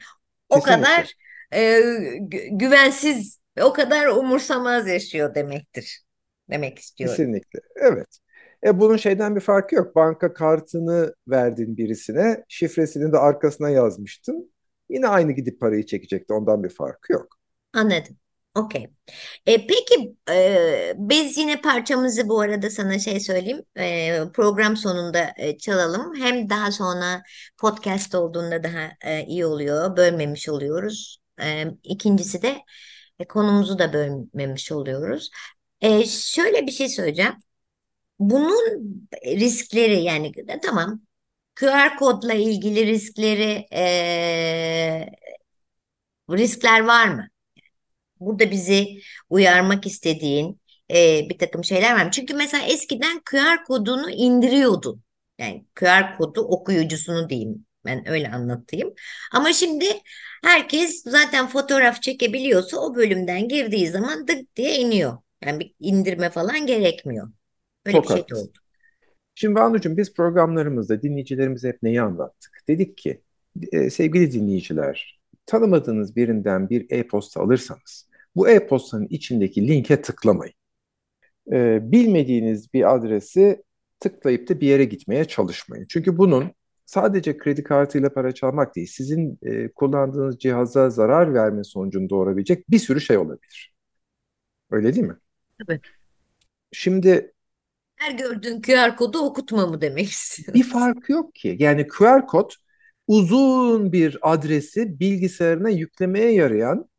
o 0.49 0.61
Kesinlikle. 0.61 1.03
kadar 1.03 1.13
e, 1.53 1.59
gü- 2.19 2.57
güvensiz 2.59 3.39
ve 3.57 3.63
o 3.63 3.73
kadar 3.73 4.07
umursamaz 4.07 4.87
yaşıyor 4.87 5.35
demektir. 5.35 6.01
Demek 6.49 6.79
istiyorum. 6.79 7.27
Kesinlikle. 7.27 7.59
Evet. 7.75 8.19
E 8.65 8.79
bunun 8.79 8.97
şeyden 8.97 9.35
bir 9.35 9.41
farkı 9.41 9.75
yok. 9.75 9.95
Banka 9.95 10.33
kartını 10.33 11.15
verdin 11.27 11.77
birisine, 11.77 12.43
şifresini 12.47 13.11
de 13.13 13.17
arkasına 13.17 13.69
yazmıştın. 13.69 14.53
Yine 14.89 15.07
aynı 15.07 15.31
gidip 15.31 15.59
parayı 15.59 15.85
çekecekti. 15.85 16.33
Ondan 16.33 16.63
bir 16.63 16.69
farkı 16.69 17.13
yok. 17.13 17.27
Anladım. 17.73 18.17
Okey. 18.55 18.89
E, 19.45 19.67
peki 19.67 20.15
e, 20.31 20.93
biz 20.97 21.37
yine 21.37 21.61
parçamızı 21.61 22.29
bu 22.29 22.39
arada 22.39 22.69
sana 22.69 22.99
şey 22.99 23.19
söyleyeyim 23.19 23.63
e, 23.77 24.19
program 24.33 24.77
sonunda 24.77 25.33
e, 25.37 25.57
çalalım. 25.57 26.15
Hem 26.15 26.49
daha 26.49 26.71
sonra 26.71 27.23
podcast 27.57 28.15
olduğunda 28.15 28.63
daha 28.63 28.89
e, 29.05 29.25
iyi 29.25 29.45
oluyor. 29.45 29.97
Bölmemiş 29.97 30.49
oluyoruz. 30.49 31.17
E, 31.41 31.65
ikincisi 31.83 32.41
de 32.41 32.57
e, 33.19 33.25
konumuzu 33.27 33.79
da 33.79 33.93
bölmemiş 33.93 34.71
oluyoruz. 34.71 35.29
E, 35.81 36.05
şöyle 36.05 36.67
bir 36.67 36.71
şey 36.71 36.89
söyleyeceğim. 36.89 37.33
Bunun 38.29 39.07
riskleri 39.25 40.03
yani 40.03 40.31
e, 40.47 40.59
tamam 40.61 41.01
QR 41.55 41.97
kodla 41.99 42.33
ilgili 42.33 42.85
riskleri 42.87 43.67
e, 43.73 45.07
riskler 46.31 46.79
var 46.81 47.07
mı? 47.07 47.27
Burada 48.19 48.51
bizi 48.51 49.01
uyarmak 49.29 49.85
istediğin 49.85 50.61
e, 50.91 51.29
bir 51.29 51.37
takım 51.37 51.63
şeyler 51.63 51.95
var 51.95 52.05
mı? 52.05 52.11
Çünkü 52.11 52.33
mesela 52.33 52.65
eskiden 52.65 53.21
QR 53.31 53.65
kodunu 53.65 54.11
indiriyordun. 54.11 55.03
Yani 55.39 55.65
QR 55.75 56.17
kodu 56.17 56.41
okuyucusunu 56.41 57.29
diyeyim. 57.29 57.65
Ben 57.85 58.09
öyle 58.09 58.29
anlatayım. 58.31 58.93
Ama 59.33 59.53
şimdi 59.53 59.85
herkes 60.43 61.03
zaten 61.03 61.47
fotoğraf 61.47 62.01
çekebiliyorsa 62.01 62.77
o 62.77 62.95
bölümden 62.95 63.47
girdiği 63.47 63.87
zaman 63.87 64.27
dık 64.27 64.55
diye 64.55 64.77
iniyor. 64.79 65.17
Yani 65.45 65.59
bir 65.59 65.75
indirme 65.79 66.29
falan 66.29 66.65
gerekmiyor. 66.67 67.29
Öyle 67.85 67.97
bir 67.97 68.07
Çok 68.07 68.17
şey 68.17 68.29
de 68.29 68.35
oldu. 68.35 68.57
Şimdi 69.35 69.55
Banucuğum 69.55 69.97
biz 69.97 70.13
programlarımızda 70.13 71.01
dinleyicilerimize 71.01 71.67
hep 71.67 71.83
neyi 71.83 72.01
anlattık? 72.01 72.63
Dedik 72.67 72.97
ki 72.97 73.21
e, 73.71 73.89
sevgili 73.89 74.31
dinleyiciler 74.31 75.19
tanımadığınız 75.45 76.15
birinden 76.15 76.69
bir 76.69 76.85
e-posta 76.89 77.41
alırsanız 77.41 78.09
bu 78.35 78.49
e-postanın 78.49 79.07
içindeki 79.09 79.67
linke 79.67 80.01
tıklamayın. 80.01 80.53
E, 81.51 81.91
bilmediğiniz 81.91 82.73
bir 82.73 82.95
adresi 82.95 83.63
tıklayıp 83.99 84.49
da 84.49 84.61
bir 84.61 84.67
yere 84.67 84.85
gitmeye 84.85 85.25
çalışmayın. 85.25 85.85
Çünkü 85.89 86.17
bunun 86.17 86.51
sadece 86.85 87.37
kredi 87.37 87.63
kartıyla 87.63 88.13
para 88.13 88.31
çalmak 88.31 88.75
değil, 88.75 88.87
sizin 88.87 89.39
e, 89.41 89.67
kullandığınız 89.67 90.39
cihaza 90.39 90.89
zarar 90.89 91.33
verme 91.33 91.63
sonucunu 91.63 92.09
doğurabilecek 92.09 92.69
bir 92.69 92.79
sürü 92.79 93.01
şey 93.01 93.17
olabilir. 93.17 93.73
Öyle 94.71 94.95
değil 94.95 95.05
mi? 95.05 95.17
Tabii. 95.59 95.79
Şimdi 96.71 97.32
Her 98.03 98.11
gördüğün 98.11 98.61
QR 98.61 98.95
kodu 98.95 99.19
okutma 99.19 99.67
mı 99.67 99.81
demek 99.81 100.09
istiyorsun? 100.09 100.53
bir 100.53 100.63
farkı 100.63 101.11
yok 101.11 101.35
ki. 101.35 101.55
Yani 101.59 101.87
QR 101.87 102.27
kod 102.27 102.51
uzun 103.07 103.91
bir 103.91 104.17
adresi 104.21 104.99
bilgisayarına 104.99 105.69
yüklemeye 105.69 106.33
yarayan 106.33 106.89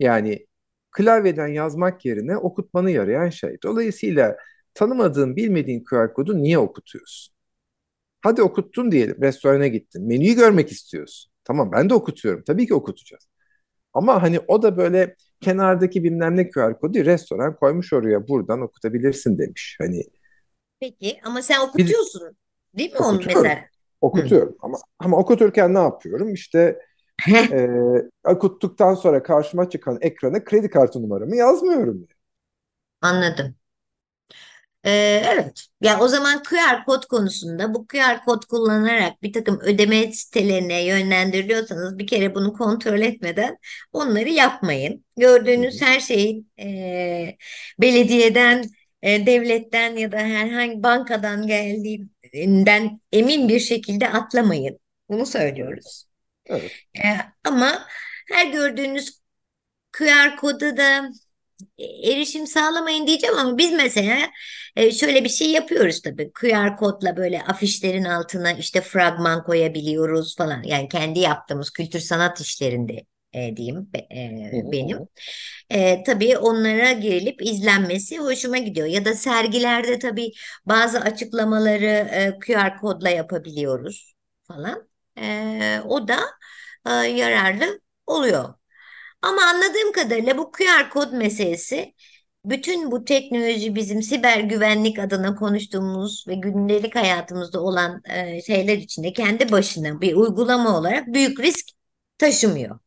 yani 0.00 0.46
klavyeden 0.90 1.48
yazmak 1.48 2.04
yerine 2.04 2.36
okutmanı 2.36 2.90
yarayan 2.90 3.30
şey. 3.30 3.56
Dolayısıyla 3.62 4.36
tanımadığın, 4.74 5.36
bilmediğin 5.36 5.84
QR 5.84 6.12
kodu 6.14 6.42
niye 6.42 6.58
okutuyorsun? 6.58 7.34
Hadi 8.22 8.42
okuttun 8.42 8.92
diyelim, 8.92 9.16
restorana 9.22 9.66
gittin. 9.66 10.06
Menüyü 10.08 10.34
görmek 10.34 10.72
istiyorsun. 10.72 11.32
Tamam 11.44 11.72
ben 11.72 11.90
de 11.90 11.94
okutuyorum. 11.94 12.42
Tabii 12.46 12.66
ki 12.66 12.74
okutacağız. 12.74 13.28
Ama 13.92 14.22
hani 14.22 14.40
o 14.48 14.62
da 14.62 14.76
böyle 14.76 15.16
kenardaki 15.40 16.04
bilmem 16.04 16.36
ne 16.36 16.50
QR 16.50 16.80
kodu 16.80 17.04
restoran 17.04 17.56
koymuş 17.56 17.92
oraya 17.92 18.28
buradan 18.28 18.60
okutabilirsin 18.60 19.38
demiş. 19.38 19.76
Hani 19.80 20.02
Peki 20.84 21.20
ama 21.24 21.42
sen 21.42 21.60
okutuyorsun 21.60 22.36
değil 22.74 22.92
mi 22.92 22.98
onu 22.98 23.22
okutuyorum. 23.22 23.26
mesela? 23.26 23.68
Hı. 24.14 24.20
Okutuyorum 24.20 24.56
ama 24.60 24.78
ama 24.98 25.16
okuturken 25.16 25.74
ne 25.74 25.78
yapıyorum? 25.78 26.34
İşte 26.34 26.78
e, 27.52 27.68
okuttuktan 28.24 28.94
sonra 28.94 29.22
karşıma 29.22 29.70
çıkan 29.70 29.98
ekrana 30.00 30.44
kredi 30.44 30.70
kartı 30.70 31.02
numaramı 31.02 31.36
yazmıyorum. 31.36 32.08
Anladım. 33.00 33.56
Ee, 34.84 35.22
evet. 35.26 35.66
Ya 35.80 36.00
o 36.00 36.08
zaman 36.08 36.42
QR 36.42 36.84
kod 36.84 37.04
konusunda 37.04 37.74
bu 37.74 37.86
QR 37.86 38.24
kod 38.24 38.42
kullanarak 38.44 39.22
bir 39.22 39.32
takım 39.32 39.60
ödeme 39.60 40.12
sitelerine 40.12 40.84
yönlendiriliyorsanız 40.84 41.98
bir 41.98 42.06
kere 42.06 42.34
bunu 42.34 42.52
kontrol 42.52 43.00
etmeden 43.00 43.58
onları 43.92 44.28
yapmayın. 44.30 45.04
Hı 45.44 45.46
Gördüğünüz 45.46 45.80
hı. 45.80 45.82
her 45.82 46.00
şeyin 46.00 46.50
e, 46.60 47.36
belediyeden, 47.80 48.64
e, 49.04 49.26
devletten 49.26 49.96
ya 49.96 50.12
da 50.12 50.18
herhangi 50.18 50.82
bankadan 50.82 51.46
geldiğinden 51.46 53.00
emin 53.12 53.48
bir 53.48 53.60
şekilde 53.60 54.08
atlamayın. 54.08 54.78
Bunu 55.08 55.26
söylüyoruz. 55.26 56.04
evet. 56.46 56.72
E, 56.96 57.08
ama 57.44 57.86
her 58.32 58.46
gördüğünüz 58.46 59.20
QR 59.92 60.36
kodu 60.36 60.76
da 60.76 61.10
erişim 62.04 62.46
sağlamayın 62.46 63.06
diyeceğim 63.06 63.38
ama 63.38 63.58
biz 63.58 63.72
mesela 63.72 64.30
e, 64.76 64.92
şöyle 64.92 65.24
bir 65.24 65.28
şey 65.28 65.50
yapıyoruz 65.50 66.02
tabii. 66.02 66.32
QR 66.32 66.76
kodla 66.76 67.16
böyle 67.16 67.42
afişlerin 67.42 68.04
altına 68.04 68.52
işte 68.52 68.80
fragman 68.80 69.44
koyabiliyoruz 69.44 70.36
falan. 70.36 70.62
Yani 70.62 70.88
kendi 70.88 71.18
yaptığımız 71.18 71.70
kültür 71.70 72.00
sanat 72.00 72.40
işlerinde 72.40 73.04
e, 73.34 73.56
diyeyim 73.56 73.90
be- 73.94 73.98
e, 73.98 74.72
benim. 74.72 75.08
E, 75.70 76.02
tabii 76.04 76.38
onlara 76.38 76.92
girilip 76.92 77.42
izlenmesi 77.42 78.18
hoşuma 78.18 78.58
gidiyor. 78.58 78.86
Ya 78.86 79.04
da 79.04 79.14
sergilerde 79.14 79.98
tabii 79.98 80.32
bazı 80.66 81.00
açıklamaları 81.00 81.84
e, 81.86 82.38
QR 82.46 82.76
kodla 82.76 83.08
yapabiliyoruz 83.10 84.14
falan. 84.42 84.88
E, 85.20 85.80
o 85.88 86.08
da 86.08 86.18
e, 86.86 86.90
yararlı 86.92 87.80
oluyor. 88.06 88.54
Ama 89.22 89.42
anladığım 89.42 89.92
kadarıyla 89.92 90.38
bu 90.38 90.52
QR 90.52 90.90
kod 90.90 91.12
meselesi 91.12 91.94
bütün 92.44 92.90
bu 92.90 93.04
teknoloji 93.04 93.74
bizim 93.74 94.02
siber 94.02 94.40
güvenlik 94.40 94.98
adına 94.98 95.34
konuştuğumuz 95.36 96.24
ve 96.28 96.34
gündelik 96.34 96.94
hayatımızda 96.96 97.60
olan 97.62 98.02
e, 98.10 98.42
şeyler 98.42 98.78
içinde 98.78 99.12
kendi 99.12 99.52
başına 99.52 100.00
bir 100.00 100.14
uygulama 100.16 100.78
olarak 100.78 101.06
büyük 101.06 101.40
risk 101.40 101.66
taşımıyor. 102.18 102.78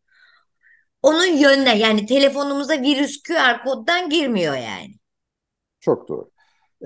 Onun 1.08 1.38
yönüne 1.38 1.78
yani 1.78 2.06
telefonumuza 2.06 2.74
virüs 2.74 3.24
QR 3.24 3.64
koddan 3.64 4.10
girmiyor 4.10 4.54
yani. 4.54 4.96
Çok 5.80 6.10
doğru. 6.10 6.30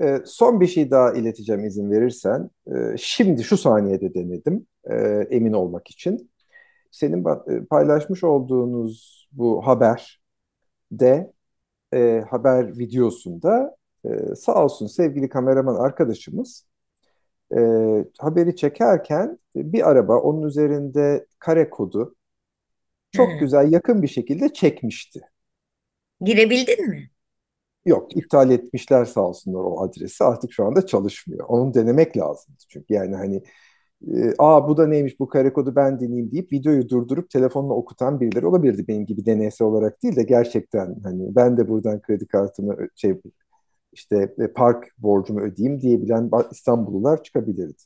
E, 0.02 0.18
son 0.24 0.60
bir 0.60 0.66
şey 0.66 0.90
daha 0.90 1.12
ileteceğim 1.12 1.64
izin 1.64 1.90
verirsen. 1.90 2.50
E, 2.66 2.96
şimdi 2.98 3.44
şu 3.44 3.56
saniyede 3.56 4.14
denedim 4.14 4.66
e, 4.84 4.94
emin 5.30 5.52
olmak 5.52 5.90
için. 5.90 6.30
Senin 6.90 7.24
e, 7.24 7.64
paylaşmış 7.64 8.24
olduğunuz 8.24 9.28
bu 9.32 9.66
haber 9.66 10.20
de 10.92 11.32
e, 11.94 12.24
haber 12.30 12.78
videosunda 12.78 13.76
e, 14.04 14.34
sağ 14.34 14.64
olsun 14.64 14.86
sevgili 14.86 15.28
kameraman 15.28 15.74
arkadaşımız 15.74 16.66
e, 17.56 17.60
haberi 18.18 18.56
çekerken 18.56 19.38
bir 19.56 19.90
araba 19.90 20.18
onun 20.18 20.42
üzerinde 20.42 21.26
kare 21.38 21.70
kodu 21.70 22.14
çok 23.12 23.28
Hı. 23.28 23.38
güzel 23.40 23.72
yakın 23.72 24.02
bir 24.02 24.08
şekilde 24.08 24.52
çekmişti. 24.52 25.20
Girebildin 26.20 26.88
mi? 26.88 27.10
Yok 27.86 28.16
iptal 28.16 28.50
etmişler 28.50 29.04
sağ 29.04 29.20
olsunlar 29.20 29.60
o 29.60 29.80
adresi 29.80 30.24
artık 30.24 30.52
şu 30.52 30.64
anda 30.64 30.86
çalışmıyor. 30.86 31.46
Onu 31.48 31.74
denemek 31.74 32.16
lazım. 32.16 32.54
Çünkü 32.68 32.94
yani 32.94 33.16
hani 33.16 33.42
e, 34.14 34.34
aa 34.38 34.68
bu 34.68 34.76
da 34.76 34.86
neymiş 34.86 35.20
bu 35.20 35.28
kare 35.28 35.52
kodu 35.52 35.76
ben 35.76 36.00
deneyeyim 36.00 36.32
deyip 36.32 36.52
videoyu 36.52 36.88
durdurup 36.88 37.30
telefonla 37.30 37.74
okutan 37.74 38.20
birileri 38.20 38.46
olabilirdi 38.46 38.88
benim 38.88 39.06
gibi 39.06 39.26
deneysel 39.26 39.68
olarak 39.68 40.02
değil 40.02 40.16
de 40.16 40.22
gerçekten 40.22 40.96
hani 41.04 41.36
ben 41.36 41.56
de 41.56 41.68
buradan 41.68 42.02
kredi 42.02 42.26
kartımı 42.26 42.76
şey 42.96 43.20
işte 43.92 44.34
e, 44.38 44.48
park 44.48 44.84
borcumu 44.98 45.40
ödeyeyim 45.40 45.80
diyebilen 45.80 46.30
İstanbullular 46.52 47.22
çıkabilirdi. 47.22 47.82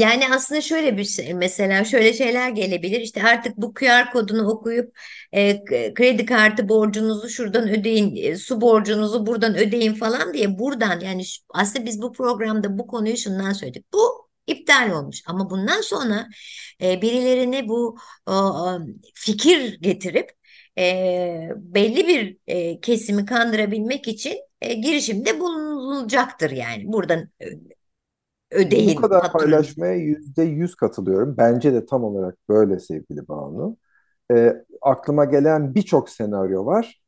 Yani 0.00 0.24
aslında 0.34 0.60
şöyle 0.60 0.96
bir 0.96 1.04
şey 1.04 1.34
mesela 1.34 1.84
şöyle 1.84 2.12
şeyler 2.12 2.50
gelebilir. 2.50 3.00
İşte 3.00 3.22
artık 3.22 3.56
bu 3.56 3.74
QR 3.74 4.10
kodunu 4.12 4.48
okuyup 4.50 4.98
e, 5.32 5.64
kredi 5.94 6.26
kartı 6.26 6.68
borcunuzu 6.68 7.28
şuradan 7.28 7.68
ödeyin 7.68 8.16
e, 8.16 8.36
su 8.36 8.60
borcunuzu 8.60 9.26
buradan 9.26 9.56
ödeyin 9.56 9.94
falan 9.94 10.34
diye 10.34 10.58
buradan 10.58 11.00
yani 11.00 11.24
şu, 11.24 11.42
aslında 11.54 11.86
biz 11.86 12.02
bu 12.02 12.12
programda 12.12 12.78
bu 12.78 12.86
konuyu 12.86 13.16
şundan 13.16 13.52
söyledik. 13.52 13.92
Bu 13.92 14.28
iptal 14.46 14.90
olmuş. 14.90 15.22
Ama 15.26 15.50
bundan 15.50 15.80
sonra 15.80 16.28
e, 16.82 17.02
birilerine 17.02 17.68
bu 17.68 17.98
o, 18.26 18.78
fikir 19.14 19.80
getirip 19.80 20.30
e, 20.78 21.48
belli 21.56 22.08
bir 22.08 22.36
e, 22.46 22.80
kesimi 22.80 23.24
kandırabilmek 23.26 24.08
için 24.08 24.38
e, 24.60 24.74
girişimde 24.74 25.40
bulunulacaktır 25.40 26.50
yani. 26.50 26.82
Buradan 26.92 27.28
ödeyin 28.50 28.98
Bu 28.98 29.02
kadar 29.02 29.32
paylaşmaya 29.32 29.94
yüzde 29.94 30.42
yüz 30.42 30.74
katılıyorum. 30.76 31.36
Bence 31.36 31.72
de 31.74 31.86
tam 31.86 32.04
olarak 32.04 32.36
böyle 32.48 32.78
sevgili 32.78 33.28
Banu. 33.28 33.76
E, 34.32 34.54
aklıma 34.82 35.24
gelen 35.24 35.74
birçok 35.74 36.10
senaryo 36.10 36.66
var. 36.66 37.02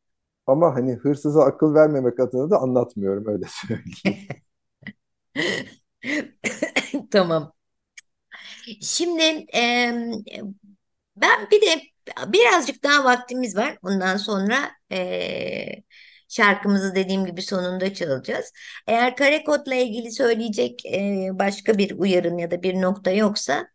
Ama 0.47 0.75
hani 0.77 0.95
hırsıza 0.95 1.45
akıl 1.45 1.75
vermemek 1.75 2.21
adına 2.21 2.51
da 2.51 2.59
anlatmıyorum 2.61 3.29
öyle 3.29 3.47
söyleyeyim. 3.49 4.29
Tamam. 7.11 7.53
Şimdi 8.81 9.23
e, 9.55 9.93
ben 11.17 11.51
bir 11.51 11.61
de 11.61 11.83
birazcık 12.33 12.85
daha 12.85 13.05
vaktimiz 13.05 13.57
var. 13.57 13.79
Ondan 13.83 14.17
sonra 14.17 14.71
e, 14.93 15.83
şarkımızı 16.33 16.95
dediğim 16.95 17.27
gibi 17.27 17.43
sonunda 17.43 17.95
çalacağız. 17.95 18.53
Eğer 18.87 19.17
kare 19.17 19.45
kodla 19.45 19.75
ilgili 19.75 20.13
söyleyecek 20.13 20.87
e, 20.87 21.29
başka 21.33 21.79
bir 21.79 21.99
uyarın 21.99 22.39
ya 22.39 22.51
da 22.51 22.63
bir 22.63 22.75
nokta 22.83 23.11
yoksa 23.11 23.69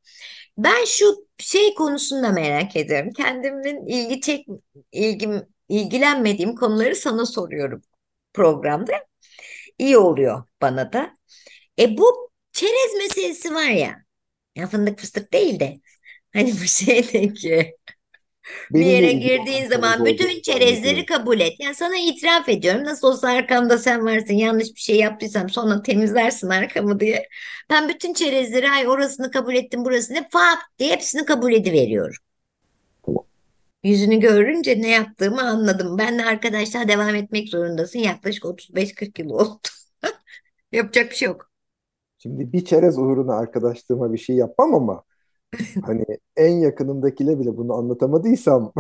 ben 0.58 0.86
şu 0.86 1.28
şey 1.38 1.76
konusunda 1.76 2.32
merak 2.32 2.76
ediyorum. 2.76 3.12
Kendimin 3.18 3.86
ilgi 3.88 4.22
çek 4.22 4.48
ilgim 4.92 5.44
ilgilenmediğim 5.70 6.56
konuları 6.56 6.96
sana 6.96 7.26
soruyorum 7.26 7.82
programda. 8.34 8.94
İyi 9.80 9.98
oluyor 9.98 10.44
bana 10.62 10.94
da. 10.94 11.18
E 11.80 11.98
bu 11.98 12.32
çerez 12.54 12.94
meselesi 12.98 13.56
var 13.56 13.70
ya. 13.70 14.06
Ya 14.56 14.68
fındık 14.68 15.00
fıstık 15.00 15.34
değil 15.34 15.60
de 15.60 15.82
hani 16.34 16.54
bu 16.54 16.58
şeydeki 16.68 17.76
bir 18.72 18.80
Benimle 18.80 18.92
yere 18.92 19.12
girdiğin 19.12 19.68
zaman 19.68 20.06
bütün 20.06 20.42
çerezleri 20.42 21.06
kabul 21.06 21.40
et. 21.40 21.54
Yani 21.60 21.76
sana 21.76 21.98
itiraf 21.98 22.50
ediyorum. 22.50 22.84
Nasıl 22.84 23.08
olsa 23.08 23.30
arkamda 23.30 23.78
sen 23.78 24.06
varsın. 24.06 24.34
Yanlış 24.34 24.76
bir 24.76 24.80
şey 24.80 24.96
yaptıysam 24.96 25.50
sonra 25.50 25.82
temizlersin 25.82 26.50
arkamı 26.50 27.00
diye. 27.00 27.28
Ben 27.70 27.90
bütün 27.90 28.14
çerezleri 28.14 28.70
ay 28.70 28.88
orasını 28.88 29.32
kabul 29.32 29.56
ettim 29.56 29.86
burasını 29.86 30.28
fap 30.32 30.60
diye 30.80 30.92
hepsini 30.94 31.26
kabul 31.26 31.54
ediveriyorum. 31.54 32.16
Tamam. 33.06 33.26
Yüzünü 33.84 34.20
görünce 34.20 34.82
ne 34.82 34.90
yaptığımı 34.90 35.42
anladım. 35.42 35.98
Benle 35.98 36.26
arkadaşlar 36.26 36.88
devam 36.88 37.16
etmek 37.16 37.50
zorundasın. 37.50 38.00
Yaklaşık 38.00 38.46
35-40 38.46 39.20
yıl 39.22 39.30
oldu. 39.30 39.60
Yapacak 40.72 41.12
bir 41.12 41.16
şey 41.16 41.28
yok. 41.28 41.52
Şimdi 42.18 42.54
bir 42.54 42.66
çerez 42.66 42.98
uğruna 42.98 43.36
arkadaşlığıma 43.36 44.14
bir 44.14 44.18
şey 44.18 44.36
yapmam 44.36 44.76
ama 44.76 45.04
hani 45.82 46.06
en 46.38 46.50
yakınımdakile 46.60 47.40
bile 47.40 47.58
bunu 47.58 47.74
anlatamadıysam 47.74 48.74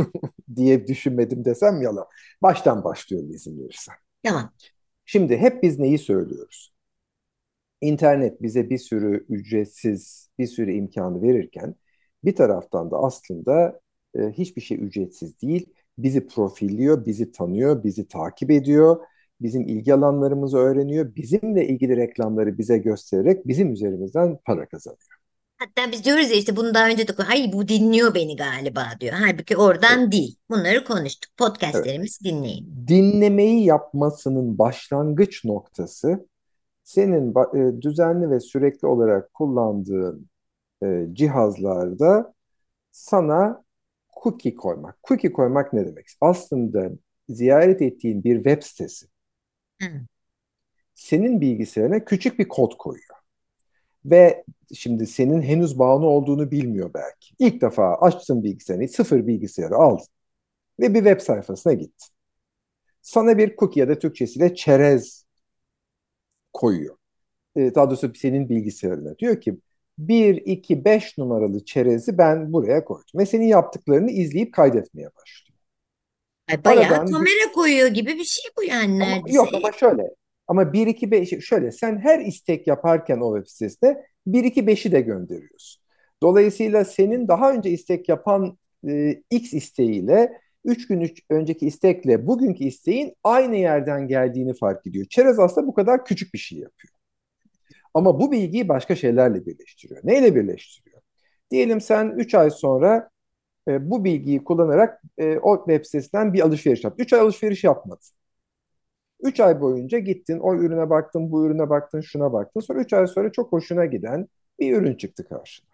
diye 0.56 0.86
düşünmedim 0.86 1.44
desem 1.44 1.82
yalan. 1.82 2.06
Baştan 2.42 2.84
başlıyorum 2.84 3.30
izin 3.32 3.58
verirsen. 3.60 3.94
Tamam. 4.22 4.52
Şimdi 5.04 5.36
hep 5.36 5.62
biz 5.62 5.78
neyi 5.78 5.98
söylüyoruz? 5.98 6.74
İnternet 7.80 8.42
bize 8.42 8.70
bir 8.70 8.78
sürü 8.78 9.26
ücretsiz, 9.28 10.30
bir 10.38 10.46
sürü 10.46 10.72
imkanı 10.72 11.22
verirken 11.22 11.74
bir 12.24 12.34
taraftan 12.36 12.90
da 12.90 12.96
aslında 12.98 13.80
e, 14.14 14.20
hiçbir 14.30 14.62
şey 14.62 14.78
ücretsiz 14.84 15.40
değil. 15.42 15.66
Bizi 15.98 16.26
profilliyor, 16.26 17.06
bizi 17.06 17.32
tanıyor, 17.32 17.84
bizi 17.84 18.08
takip 18.08 18.50
ediyor, 18.50 18.96
bizim 19.40 19.62
ilgi 19.68 19.94
alanlarımızı 19.94 20.58
öğreniyor, 20.58 21.14
bizimle 21.16 21.68
ilgili 21.68 21.96
reklamları 21.96 22.58
bize 22.58 22.78
göstererek 22.78 23.46
bizim 23.46 23.72
üzerimizden 23.72 24.38
para 24.44 24.66
kazanıyor. 24.68 25.13
Hatta 25.64 25.92
biz 25.92 26.04
diyoruz 26.04 26.30
ya 26.30 26.36
işte 26.36 26.56
bunu 26.56 26.74
daha 26.74 26.88
önce 26.88 27.08
de 27.08 27.12
ay 27.30 27.50
bu 27.52 27.68
dinliyor 27.68 28.14
beni 28.14 28.36
galiba 28.36 28.86
diyor. 29.00 29.12
Halbuki 29.12 29.56
oradan 29.56 30.00
Evet, 30.02 30.12
değil. 30.12 30.36
Bunları 30.50 30.84
konuştuk. 30.84 31.32
evet. 31.32 31.38
Podcastlerimizi 31.38 32.24
dinleyin. 32.24 32.86
Dinlemeyi 32.88 33.64
yapmasının 33.64 34.58
başlangıç 34.58 35.44
noktası 35.44 36.28
senin 36.84 37.34
e, 37.54 37.82
düzenli 37.82 38.30
ve 38.30 38.40
sürekli 38.40 38.88
olarak 38.88 39.34
kullandığın 39.34 40.28
e, 40.84 41.06
cihazlarda 41.12 42.34
sana 42.92 43.64
cookie 44.22 44.54
koymak. 44.54 44.98
Cookie 45.08 45.32
koymak 45.32 45.72
ne 45.72 45.86
demek? 45.86 46.06
Aslında 46.20 46.90
ziyaret 47.28 47.82
ettiğin 47.82 48.24
bir 48.24 48.36
web 48.36 48.62
sitesi 48.62 49.06
Hı. 49.82 49.88
senin 50.94 51.40
bilgisayarına 51.40 52.04
küçük 52.04 52.38
bir 52.38 52.48
kod 52.48 52.72
koyuyor. 52.78 53.13
Ve 54.04 54.44
şimdi 54.74 55.06
senin 55.06 55.42
henüz 55.42 55.78
bağlı 55.78 56.06
olduğunu 56.06 56.50
bilmiyor 56.50 56.94
belki. 56.94 57.34
İlk 57.38 57.60
defa 57.60 57.94
açtın 57.94 58.44
bilgisayarını, 58.44 58.88
sıfır 58.88 59.26
bilgisayarı 59.26 59.76
aldın 59.76 60.06
ve 60.80 60.94
bir 60.94 60.98
web 60.98 61.20
sayfasına 61.20 61.72
gittin. 61.72 62.08
Sana 63.02 63.38
bir 63.38 63.56
cookie 63.56 63.80
ya 63.80 63.88
da 63.88 63.98
Türkçesiyle 63.98 64.54
çerez 64.54 65.24
koyuyor. 66.52 66.96
E, 67.56 67.74
daha 67.74 67.90
doğrusu 67.90 68.12
senin 68.14 68.48
bilgisayarına. 68.48 69.18
Diyor 69.18 69.40
ki 69.40 69.58
1, 69.98 70.36
2, 70.36 70.84
5 70.84 71.18
numaralı 71.18 71.64
çerezi 71.64 72.18
ben 72.18 72.52
buraya 72.52 72.84
koydum. 72.84 73.06
Ve 73.14 73.26
senin 73.26 73.46
yaptıklarını 73.46 74.10
izleyip 74.10 74.54
kaydetmeye 74.54 75.08
başlıyor. 75.16 75.58
Ay 76.48 76.64
bayağı 76.64 76.84
Aradan 76.84 77.06
bir, 77.06 77.12
kamera 77.12 77.52
koyuyor 77.54 77.88
gibi 77.88 78.14
bir 78.14 78.24
şey 78.24 78.50
bu 78.58 78.64
yani 78.64 79.02
ama 79.02 79.06
neredeyse. 79.06 79.36
yok 79.36 79.48
ama 79.54 79.72
şöyle. 79.72 80.02
Ama 80.48 80.72
1, 80.72 80.86
2, 80.86 81.10
5 81.10 81.44
şöyle 81.46 81.72
sen 81.72 81.98
her 81.98 82.20
istek 82.20 82.66
yaparken 82.66 83.20
o 83.20 83.36
web 83.36 83.48
sitesinde 83.48 84.06
1, 84.26 84.44
2, 84.44 84.66
5'i 84.66 84.92
de 84.92 85.00
gönderiyorsun. 85.00 85.82
Dolayısıyla 86.22 86.84
senin 86.84 87.28
daha 87.28 87.52
önce 87.52 87.70
istek 87.70 88.08
yapan 88.08 88.58
e, 88.88 89.22
X 89.30 89.54
isteğiyle 89.54 90.40
3 90.64 90.86
gün 90.86 91.14
önceki 91.30 91.66
istekle 91.66 92.26
bugünkü 92.26 92.64
isteğin 92.64 93.14
aynı 93.24 93.56
yerden 93.56 94.08
geldiğini 94.08 94.54
fark 94.54 94.86
ediyor. 94.86 95.06
Çerez 95.10 95.38
aslında 95.38 95.66
bu 95.66 95.74
kadar 95.74 96.04
küçük 96.04 96.34
bir 96.34 96.38
şey 96.38 96.58
yapıyor. 96.58 96.94
Ama 97.94 98.20
bu 98.20 98.32
bilgiyi 98.32 98.68
başka 98.68 98.96
şeylerle 98.96 99.46
birleştiriyor. 99.46 100.00
Neyle 100.04 100.34
birleştiriyor? 100.34 101.02
Diyelim 101.50 101.80
sen 101.80 102.14
3 102.16 102.34
ay 102.34 102.50
sonra 102.50 103.10
e, 103.68 103.90
bu 103.90 104.04
bilgiyi 104.04 104.44
kullanarak 104.44 105.02
e, 105.18 105.38
o 105.38 105.58
web 105.58 105.84
sitesinden 105.84 106.32
bir 106.32 106.40
alışveriş 106.40 106.84
yaptın. 106.84 107.04
3 107.04 107.12
ay 107.12 107.20
alışveriş 107.20 107.64
yapmadın. 107.64 108.08
3 109.24 109.40
ay 109.40 109.60
boyunca 109.60 109.98
gittin, 109.98 110.38
o 110.38 110.54
ürüne 110.56 110.90
baktın, 110.90 111.32
bu 111.32 111.46
ürüne 111.46 111.70
baktın, 111.70 112.00
şuna 112.00 112.32
baktın. 112.32 112.60
Sonra 112.60 112.80
3 112.80 112.92
ay 112.92 113.06
sonra 113.06 113.32
çok 113.32 113.52
hoşuna 113.52 113.84
giden 113.86 114.28
bir 114.60 114.76
ürün 114.76 114.94
çıktı 114.96 115.28
karşına. 115.28 115.68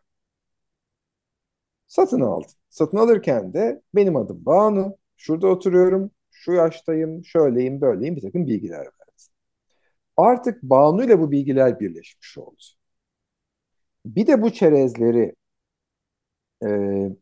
Satın 1.86 2.20
aldın. 2.20 2.50
Satın 2.70 2.96
alırken 2.96 3.52
de 3.54 3.82
benim 3.94 4.16
adım 4.16 4.46
Banu, 4.46 4.96
şurada 5.16 5.46
oturuyorum, 5.48 6.10
şu 6.30 6.52
yaştayım, 6.52 7.24
şöyleyim, 7.24 7.80
böyleyim 7.80 8.16
bir 8.16 8.22
takım 8.22 8.46
bilgiler 8.46 8.78
verdin. 8.78 8.94
Artık 10.16 10.62
Banu 10.62 11.04
ile 11.04 11.20
bu 11.20 11.30
bilgiler 11.30 11.80
birleşmiş 11.80 12.38
oldu. 12.38 12.62
Bir 14.06 14.26
de 14.26 14.42
bu 14.42 14.50
çerezleri 14.52 15.34
e, 16.62 17.16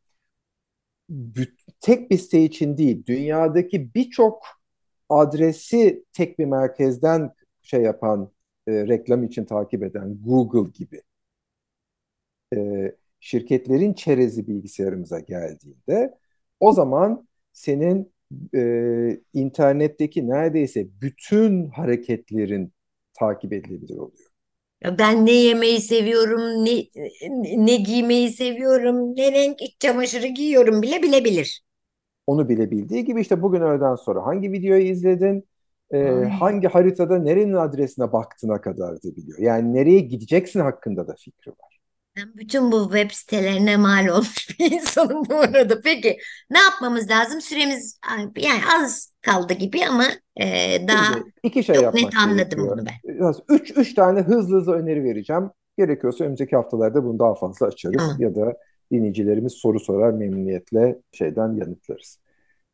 tek 1.80 2.10
bir 2.10 2.18
site 2.18 2.44
için 2.44 2.76
değil, 2.76 3.06
dünyadaki 3.06 3.94
birçok 3.94 4.42
adresi 5.08 6.04
tek 6.12 6.38
bir 6.38 6.44
merkezden 6.44 7.30
şey 7.62 7.82
yapan, 7.82 8.32
e, 8.66 8.72
reklam 8.88 9.24
için 9.24 9.44
takip 9.44 9.82
eden 9.82 10.18
Google 10.24 10.70
gibi 10.74 11.02
e, 12.56 12.92
şirketlerin 13.20 13.92
çerezi 13.94 14.46
bilgisayarımıza 14.48 15.20
geldiğinde 15.20 16.18
o 16.60 16.72
zaman 16.72 17.28
senin 17.52 18.12
e, 18.54 19.20
internetteki 19.34 20.28
neredeyse 20.28 20.88
bütün 21.00 21.68
hareketlerin 21.68 22.72
takip 23.14 23.52
edilebilir 23.52 23.96
oluyor. 23.98 24.28
Ben 24.98 25.26
ne 25.26 25.30
yemeyi 25.32 25.80
seviyorum, 25.80 26.64
ne 26.64 26.84
ne 27.66 27.76
giymeyi 27.76 28.30
seviyorum, 28.32 29.16
ne 29.16 29.32
renk 29.32 29.62
iç 29.62 29.80
çamaşırı 29.80 30.26
giyiyorum 30.26 30.82
bile 30.82 31.02
bilebilir. 31.02 31.62
Onu 32.28 32.48
bilebildiği 32.48 33.04
gibi 33.04 33.20
işte 33.20 33.42
bugün 33.42 33.60
öğleden 33.60 33.94
sonra 33.94 34.26
hangi 34.26 34.52
videoyu 34.52 34.82
izledin, 34.82 35.48
e, 35.94 35.98
hangi 36.40 36.68
haritada 36.68 37.18
nerenin 37.18 37.54
adresine 37.54 38.12
baktığına 38.12 38.60
kadar 38.60 38.96
da 38.96 39.16
biliyor. 39.16 39.38
Yani 39.38 39.74
nereye 39.74 40.00
gideceksin 40.00 40.60
hakkında 40.60 41.08
da 41.08 41.14
fikri 41.14 41.50
var. 41.50 41.80
Ben 42.16 42.32
bütün 42.36 42.72
bu 42.72 42.82
web 42.84 43.10
sitelerine 43.10 43.76
mal 43.76 44.08
olmuş 44.08 44.60
bir 44.60 44.72
insanım 44.72 45.24
bu 45.30 45.34
arada. 45.34 45.80
Peki 45.80 46.18
ne 46.50 46.58
yapmamız 46.58 47.10
lazım? 47.10 47.40
Süremiz 47.40 48.00
yani 48.36 48.60
az 48.78 49.12
kaldı 49.22 49.52
gibi 49.52 49.86
ama 49.86 50.04
e, 50.36 50.46
daha 50.88 51.04
Şimdi 51.04 51.32
iki 51.42 51.64
şey 51.64 51.74
çok 51.74 51.84
yapmak 51.84 52.02
net 52.02 52.16
anladım 52.16 52.58
gerekiyor. 52.58 52.78
bunu 52.78 52.86
ben. 52.86 53.34
Üç, 53.48 53.72
üç 53.76 53.94
tane 53.94 54.20
hızlı 54.20 54.56
hızlı 54.56 54.72
öneri 54.72 55.04
vereceğim. 55.04 55.50
Gerekiyorsa 55.78 56.24
önümüzdeki 56.24 56.56
haftalarda 56.56 57.04
bunu 57.04 57.18
daha 57.18 57.34
fazla 57.34 57.66
açarız. 57.66 57.96
Tamam. 57.96 58.16
Ya 58.18 58.34
da 58.34 58.54
dinleyicilerimiz 58.92 59.52
soru 59.52 59.80
sorar 59.80 60.12
memnuniyetle 60.12 60.98
şeyden 61.12 61.52
yanıtlarız. 61.52 62.18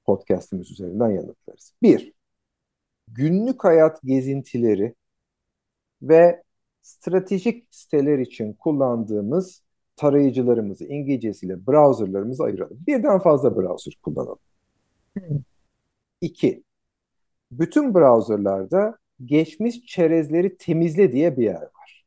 Podcast'imiz 0.04 0.70
üzerinden 0.70 1.10
yanıtlarız. 1.10 1.72
Bir, 1.82 2.12
günlük 3.08 3.64
hayat 3.64 4.02
gezintileri 4.02 4.94
ve 6.02 6.42
stratejik 6.82 7.66
siteler 7.70 8.18
için 8.18 8.52
kullandığımız 8.52 9.62
tarayıcılarımızı, 9.96 10.84
İngilizcesiyle 10.84 11.66
browserlarımızı 11.66 12.44
ayıralım. 12.44 12.78
Birden 12.86 13.18
fazla 13.18 13.56
browser 13.56 13.94
kullanalım. 14.02 14.38
Hı. 15.18 15.22
İki, 16.20 16.64
bütün 17.50 17.94
browserlarda 17.94 18.98
geçmiş 19.24 19.86
çerezleri 19.86 20.56
temizle 20.56 21.12
diye 21.12 21.36
bir 21.36 21.44
yer 21.44 21.62
var. 21.62 22.04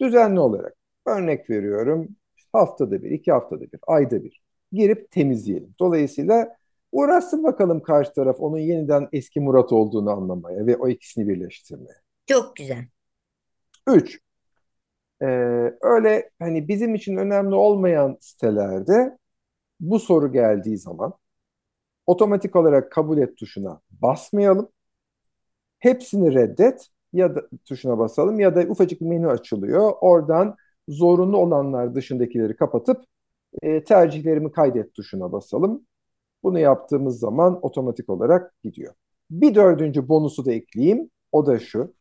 Düzenli 0.00 0.40
olarak. 0.40 0.74
Örnek 1.06 1.50
veriyorum. 1.50 2.08
Haftada 2.56 3.02
bir, 3.02 3.10
iki 3.10 3.32
haftada 3.32 3.60
bir, 3.60 3.80
ayda 3.86 4.24
bir. 4.24 4.42
Girip 4.72 5.10
temizleyelim. 5.10 5.74
Dolayısıyla 5.80 6.56
uğraşsın 6.92 7.44
bakalım 7.44 7.82
karşı 7.82 8.12
taraf 8.12 8.36
onun 8.40 8.58
yeniden 8.58 9.08
eski 9.12 9.40
Murat 9.40 9.72
olduğunu 9.72 10.10
anlamaya 10.10 10.66
ve 10.66 10.76
o 10.76 10.88
ikisini 10.88 11.28
birleştirmeye. 11.28 11.96
Çok 12.26 12.56
güzel. 12.56 12.86
Üç, 13.86 14.20
e, 15.22 15.26
öyle 15.80 16.30
hani 16.38 16.68
bizim 16.68 16.94
için 16.94 17.16
önemli 17.16 17.54
olmayan 17.54 18.16
sitelerde 18.20 19.18
bu 19.80 19.98
soru 20.00 20.32
geldiği 20.32 20.78
zaman 20.78 21.14
otomatik 22.06 22.56
olarak 22.56 22.92
kabul 22.92 23.18
et 23.18 23.36
tuşuna 23.36 23.80
basmayalım. 23.90 24.68
Hepsini 25.78 26.34
reddet 26.34 26.88
ya 27.12 27.34
da 27.34 27.42
tuşuna 27.64 27.98
basalım 27.98 28.40
ya 28.40 28.56
da 28.56 28.60
ufacık 28.60 29.00
menü 29.00 29.28
açılıyor. 29.28 29.92
Oradan 30.00 30.56
zorunlu 30.88 31.36
olanlar 31.38 31.94
dışındakileri 31.94 32.56
kapatıp 32.56 33.04
e, 33.62 33.84
tercihlerimi 33.84 34.52
kaydet 34.52 34.94
tuşuna 34.94 35.32
basalım. 35.32 35.86
Bunu 36.42 36.58
yaptığımız 36.58 37.18
zaman 37.18 37.58
otomatik 37.62 38.10
olarak 38.10 38.54
gidiyor. 38.64 38.94
Bir 39.30 39.54
dördüncü 39.54 40.08
bonusu 40.08 40.46
da 40.46 40.52
ekleyeyim. 40.52 41.10
O 41.32 41.46
da 41.46 41.58
şu. 41.58 41.94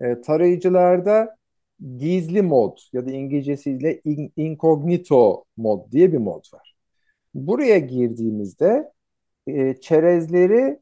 E, 0.00 0.20
tarayıcılarda 0.20 1.36
gizli 1.98 2.42
mod 2.42 2.78
ya 2.92 3.06
da 3.06 3.10
İngilizcesiyle 3.10 4.00
in- 4.04 4.32
incognito 4.36 5.44
mod 5.56 5.92
diye 5.92 6.12
bir 6.12 6.18
mod 6.18 6.44
var. 6.54 6.76
Buraya 7.34 7.78
girdiğimizde 7.78 8.92
e, 9.46 9.74
çerezleri 9.80 10.80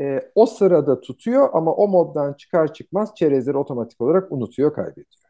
e, 0.00 0.32
o 0.34 0.46
sırada 0.46 1.00
tutuyor 1.00 1.50
ama 1.52 1.74
o 1.74 1.88
moddan 1.88 2.34
çıkar 2.34 2.74
çıkmaz 2.74 3.14
çerezleri 3.16 3.56
otomatik 3.56 4.00
olarak 4.00 4.32
unutuyor, 4.32 4.74
kaybediyor. 4.74 5.21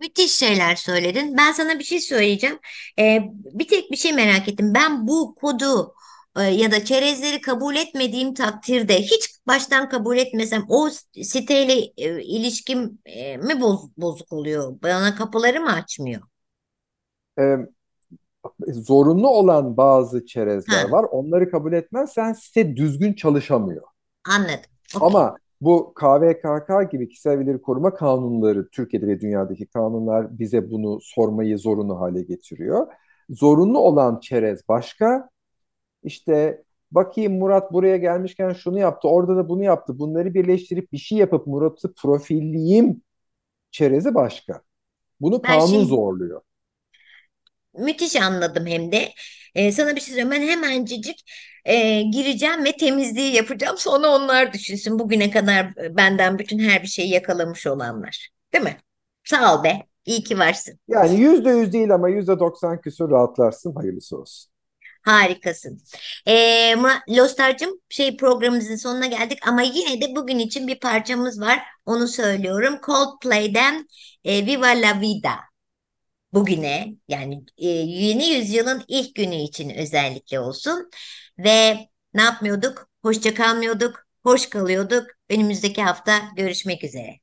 Müthiş 0.00 0.32
şeyler 0.32 0.76
söyledin. 0.76 1.36
Ben 1.38 1.52
sana 1.52 1.78
bir 1.78 1.84
şey 1.84 2.00
söyleyeceğim. 2.00 2.58
Ee, 2.98 3.20
bir 3.32 3.68
tek 3.68 3.90
bir 3.92 3.96
şey 3.96 4.12
merak 4.12 4.48
ettim. 4.48 4.72
Ben 4.74 5.08
bu 5.08 5.34
kodu 5.34 5.94
e, 6.38 6.42
ya 6.42 6.70
da 6.72 6.84
çerezleri 6.84 7.40
kabul 7.40 7.76
etmediğim 7.76 8.34
takdirde 8.34 9.02
hiç 9.02 9.30
baştan 9.46 9.88
kabul 9.88 10.16
etmesem 10.18 10.64
o 10.68 10.88
siteyle 11.22 11.72
e, 11.96 12.22
ilişkim 12.22 12.98
e, 13.06 13.36
mi 13.36 13.60
boz- 13.60 13.90
bozuk 13.96 14.32
oluyor? 14.32 14.82
Bana 14.82 15.14
kapıları 15.14 15.60
mı 15.60 15.72
açmıyor? 15.72 16.22
E, 17.36 17.68
zorunlu 18.68 19.28
olan 19.28 19.76
bazı 19.76 20.26
çerezler 20.26 20.84
Ha, 20.84 20.90
var. 20.90 21.04
Onları 21.10 21.50
kabul 21.50 21.72
etmezsen 21.72 22.32
site 22.32 22.76
düzgün 22.76 23.12
çalışamıyor. 23.12 23.82
anladım. 24.24 24.70
Okey. 24.94 25.00
Ama 25.06 25.38
bu 25.60 25.94
KVKK 25.94 26.92
gibi 26.92 27.08
kişisel 27.08 27.38
verileri 27.38 27.62
koruma 27.62 27.94
kanunları 27.94 28.68
Türkiye'de 28.68 29.06
ve 29.06 29.20
dünyadaki 29.20 29.66
kanunlar 29.66 30.38
bize 30.38 30.70
bunu 30.70 30.98
sormayı 31.00 31.58
zorunlu 31.58 32.00
hale 32.00 32.22
getiriyor. 32.22 32.86
Zorunlu 33.30 33.78
olan 33.78 34.20
çerez 34.20 34.68
başka. 34.68 35.30
İşte 36.02 36.64
bakayım 36.90 37.38
Murat 37.38 37.72
buraya 37.72 37.96
gelmişken 37.96 38.52
şunu 38.52 38.78
yaptı, 38.78 39.08
orada 39.08 39.36
da 39.36 39.48
bunu 39.48 39.64
yaptı. 39.64 39.98
Bunları 39.98 40.34
birleştirip 40.34 40.92
bir 40.92 40.98
şey 40.98 41.18
yapıp 41.18 41.46
Murat'ı 41.46 41.94
profilleyeyim 41.94 43.02
çerezi 43.70 44.14
başka. 44.14 44.62
Bunu 45.20 45.42
kanun 45.42 45.66
şimdi 45.66 45.84
zorluyor. 45.84 46.40
Müthiş 47.74 48.16
anladım 48.16 48.66
hem 48.66 48.92
de. 48.92 49.12
Ee, 49.54 49.72
sana 49.72 49.96
bir 49.96 50.00
şey 50.00 50.14
söyleyeyim. 50.14 50.30
Ben 50.30 50.48
hemencecik 50.48 51.24
e, 51.64 52.02
gireceğim 52.02 52.64
ve 52.64 52.72
temizliği 52.76 53.34
yapacağım. 53.34 53.78
Sonra 53.78 54.08
onlar 54.08 54.52
düşünsün 54.52 54.98
bugüne 54.98 55.30
kadar 55.30 55.76
benden 55.76 56.38
bütün 56.38 56.58
her 56.58 56.82
bir 56.82 56.88
şeyi 56.88 57.10
yakalamış 57.10 57.66
olanlar. 57.66 58.28
Değil 58.52 58.64
mi? 58.64 58.76
Sağ 59.24 59.58
ol 59.58 59.64
be. 59.64 59.86
İyi 60.04 60.24
ki 60.24 60.38
varsın. 60.38 60.78
Yani 60.88 61.20
yüzde 61.20 61.50
yüz 61.50 61.72
değil 61.72 61.94
ama 61.94 62.08
yüzde 62.08 62.38
doksan 62.38 62.80
küsur 62.80 63.10
rahatlarsın. 63.10 63.74
Hayırlısı 63.74 64.18
olsun. 64.18 64.50
Harikasın. 65.02 65.82
Ee, 66.26 66.74
Lostar'cığım 67.08 67.80
şey 67.88 68.16
programımızın 68.16 68.76
sonuna 68.76 69.06
geldik 69.06 69.38
ama 69.48 69.62
yine 69.62 70.00
de 70.00 70.16
bugün 70.16 70.38
için 70.38 70.66
bir 70.68 70.80
parçamız 70.80 71.40
var. 71.40 71.62
Onu 71.86 72.08
söylüyorum. 72.08 72.78
Coldplay'den 72.86 73.88
e, 74.24 74.46
Viva 74.46 74.66
la 74.66 75.00
Vida. 75.00 75.47
Bugüne 76.32 76.94
yani 77.08 77.44
e, 77.58 77.66
yeni 77.68 78.28
yüzyılın 78.30 78.84
ilk 78.88 79.14
günü 79.14 79.34
için 79.36 79.70
özellikle 79.70 80.40
olsun. 80.40 80.90
Ve 81.38 81.78
ne 82.14 82.22
yapmıyorduk? 82.22 82.90
Hoşça 83.02 83.34
kalmıyorduk, 83.34 84.06
hoş 84.22 84.46
kalıyorduk. 84.50 85.06
Önümüzdeki 85.30 85.82
hafta 85.82 86.20
görüşmek 86.36 86.84
üzere. 86.84 87.20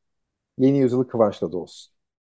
Yeni 0.57 0.77
yüzyılı 0.79 1.07
Kıvanç'ta 1.07 1.51
da 1.51 1.57
olsun. 1.57 1.94